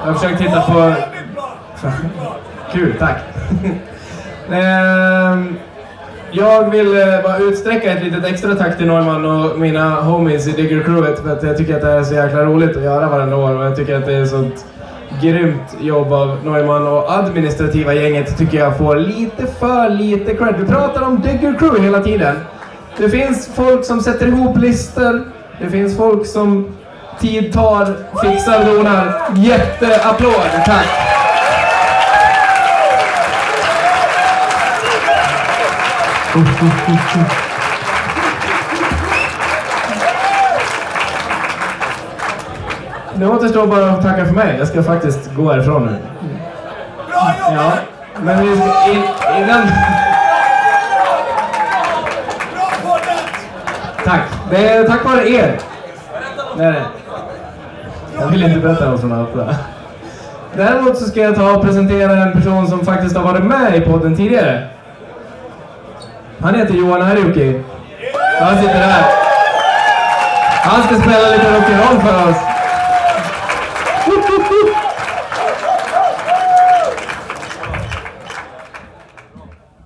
Jag 0.00 0.06
har 0.06 0.14
försökt 0.14 0.38
titta 0.38 0.60
på... 0.60 0.94
Kul, 2.72 2.94
tack. 2.98 3.16
Ehm, 4.52 5.56
jag 6.32 6.70
vill 6.70 6.98
eh, 6.98 7.22
bara 7.22 7.38
utsträcka 7.38 7.92
ett 7.92 8.04
litet 8.04 8.24
extra 8.24 8.54
tack 8.54 8.76
till 8.76 8.86
Norman 8.86 9.24
och 9.24 9.58
mina 9.58 10.00
homies 10.00 10.48
i 10.48 10.50
Digger 10.50 10.82
Crewet 10.82 11.22
för 11.22 11.32
att 11.32 11.42
jag 11.42 11.56
tycker 11.56 11.74
att 11.76 11.80
det 11.80 11.86
här 11.86 11.98
är 11.98 12.04
så 12.04 12.14
jäkla 12.14 12.44
roligt 12.44 12.76
att 12.76 12.82
göra 12.82 13.08
varenda 13.08 13.36
år 13.36 13.58
och 13.58 13.64
jag 13.64 13.76
tycker 13.76 13.96
att 13.96 14.06
det 14.06 14.14
är 14.14 14.22
ett 14.22 14.30
sånt 14.30 14.66
grymt 15.22 15.76
jobb 15.80 16.12
av 16.12 16.44
Neumann 16.44 16.86
och 16.86 17.12
administrativa 17.12 17.94
gänget 17.94 18.38
tycker 18.38 18.58
jag 18.58 18.78
får 18.78 18.96
lite 18.96 19.46
för 19.46 19.88
lite 19.88 20.34
cred. 20.34 20.54
Vi 20.58 20.66
pratar 20.66 21.02
om 21.02 21.20
Digger 21.20 21.58
Crew 21.58 21.82
hela 21.82 22.00
tiden. 22.00 22.36
Det 22.98 23.08
finns 23.08 23.50
folk 23.54 23.84
som 23.84 24.00
sätter 24.00 24.26
ihop 24.26 24.58
listor. 24.58 25.32
Det 25.60 25.70
finns 25.70 25.96
folk 25.96 26.26
som 26.26 26.76
tid 27.20 27.52
tar, 27.52 27.96
fixar, 28.22 28.64
donar. 28.64 29.22
Jätteapplåd, 29.36 30.50
tack! 30.66 30.86
Nu 43.14 43.28
återstår 43.28 43.66
bara 43.66 43.90
att 43.90 44.02
tacka 44.02 44.26
för 44.26 44.34
mig. 44.34 44.56
Jag 44.58 44.68
ska 44.68 44.82
faktiskt 44.82 45.34
gå 45.34 45.52
härifrån 45.52 45.86
nu. 45.86 45.96
Bra 47.10 47.34
jobbat! 47.38 47.54
Ja, 47.54 47.72
men 48.22 48.46
vi 48.46 48.56
ska, 48.56 48.90
in, 48.90 49.02
innan... 49.42 49.66
Bra 52.54 52.70
poddat! 52.82 54.04
Tack. 54.04 54.22
Det 54.50 54.68
är 54.68 54.84
tack 54.88 55.04
vare 55.04 55.30
er. 55.30 55.58
Det 56.56 56.64
är 56.64 56.72
det. 56.72 56.99
Jag 58.20 58.28
vill 58.28 58.42
inte 58.42 58.60
berätta 58.60 58.90
något 58.90 59.00
sådana 59.00 59.20
allt 59.20 59.34
där. 59.34 59.56
Däremot 60.56 60.98
så 60.98 61.04
ska 61.04 61.20
jag 61.20 61.34
ta 61.34 61.56
och 61.56 61.62
presentera 61.62 62.12
en 62.12 62.32
person 62.32 62.68
som 62.68 62.84
faktiskt 62.84 63.16
har 63.16 63.24
varit 63.24 63.44
med 63.44 63.76
i 63.76 63.80
podden 63.80 64.16
tidigare. 64.16 64.68
Han 66.38 66.54
heter 66.54 66.74
Johan 66.74 67.02
Harjuki. 67.02 67.60
Han 68.40 68.56
sitter 68.56 68.74
här. 68.74 69.04
Han 70.62 70.82
ska 70.82 70.94
spela 70.94 71.30
lite 71.30 71.46
rock'n'roll 71.46 72.00
för 72.00 72.30
oss. 72.30 72.36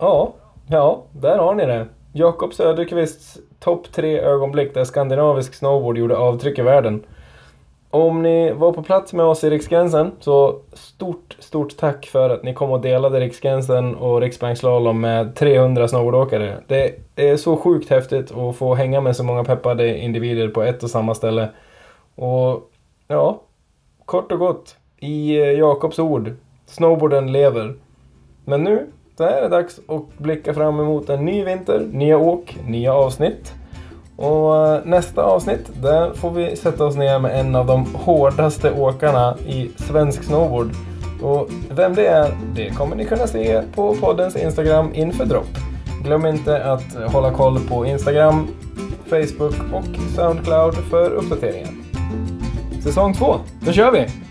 Ja, 0.00 0.34
ja, 0.68 1.04
där 1.12 1.38
har 1.38 1.54
ni 1.54 1.66
det. 1.66 1.86
Jakob 2.12 2.54
Söderqvists 2.54 3.38
topp 3.60 3.92
tre 3.92 4.20
ögonblick 4.20 4.74
där 4.74 4.84
skandinavisk 4.84 5.54
snowboard 5.54 5.98
gjorde 5.98 6.16
avtryck 6.16 6.58
i 6.58 6.62
världen. 6.62 7.02
Om 7.94 8.22
ni 8.22 8.52
var 8.52 8.72
på 8.72 8.82
plats 8.82 9.12
med 9.12 9.24
oss 9.26 9.44
i 9.44 9.50
Riksgränsen 9.50 10.12
så 10.20 10.60
stort, 10.72 11.36
stort 11.38 11.76
tack 11.76 12.06
för 12.06 12.30
att 12.30 12.42
ni 12.42 12.54
kom 12.54 12.70
och 12.70 12.80
delade 12.80 13.20
Riksgränsen 13.20 13.94
och 13.94 14.20
Riksbankslalom 14.20 15.00
med 15.00 15.34
300 15.34 15.88
snowboardåkare. 15.88 16.56
Det 16.66 16.96
är 17.16 17.36
så 17.36 17.56
sjukt 17.56 17.90
häftigt 17.90 18.32
att 18.32 18.56
få 18.56 18.74
hänga 18.74 19.00
med 19.00 19.16
så 19.16 19.24
många 19.24 19.44
peppade 19.44 19.98
individer 19.98 20.48
på 20.48 20.62
ett 20.62 20.82
och 20.82 20.90
samma 20.90 21.14
ställe. 21.14 21.48
Och 22.14 22.70
ja, 23.08 23.40
kort 24.04 24.32
och 24.32 24.38
gott, 24.38 24.76
i 24.98 25.36
eh, 25.40 25.50
Jakobs 25.50 25.98
ord, 25.98 26.32
snowboarden 26.66 27.32
lever. 27.32 27.74
Men 28.44 28.64
nu, 28.64 28.86
så 29.16 29.24
är 29.24 29.42
det 29.42 29.48
dags 29.48 29.80
att 29.88 30.18
blicka 30.18 30.54
fram 30.54 30.80
emot 30.80 31.08
en 31.08 31.24
ny 31.24 31.44
vinter, 31.44 31.88
nya 31.92 32.18
åk, 32.18 32.56
nya 32.66 32.94
avsnitt. 32.94 33.54
Och 34.16 34.56
eh, 34.66 34.80
nästa 34.84 35.22
avsnitt, 35.22 35.70
där 35.82 36.12
får 36.12 36.30
vi 36.30 36.56
sätta 36.56 36.84
oss 36.84 36.96
ner 36.96 37.18
med 37.18 37.40
en 37.40 37.54
av 37.54 37.66
de 37.66 37.94
hårdaste 37.94 38.72
åkarna 38.72 39.36
i 39.46 39.70
svensk 39.76 40.24
snowboard. 40.24 40.70
Och 41.22 41.48
vem 41.70 41.94
det 41.94 42.06
är, 42.06 42.36
det 42.54 42.70
kommer 42.70 42.96
ni 42.96 43.04
kunna 43.04 43.26
se 43.26 43.62
på 43.74 43.94
poddens 43.94 44.36
Instagram 44.36 44.94
inför 44.94 45.24
dropp. 45.24 45.58
Glöm 46.04 46.26
inte 46.26 46.64
att 46.64 47.12
hålla 47.12 47.30
koll 47.30 47.60
på 47.68 47.86
Instagram, 47.86 48.48
Facebook 49.04 49.54
och 49.72 50.14
Soundcloud 50.14 50.74
för 50.74 51.10
uppdateringar. 51.10 51.70
Säsong 52.82 53.14
två, 53.14 53.36
då 53.60 53.72
kör 53.72 53.90
vi! 53.92 54.23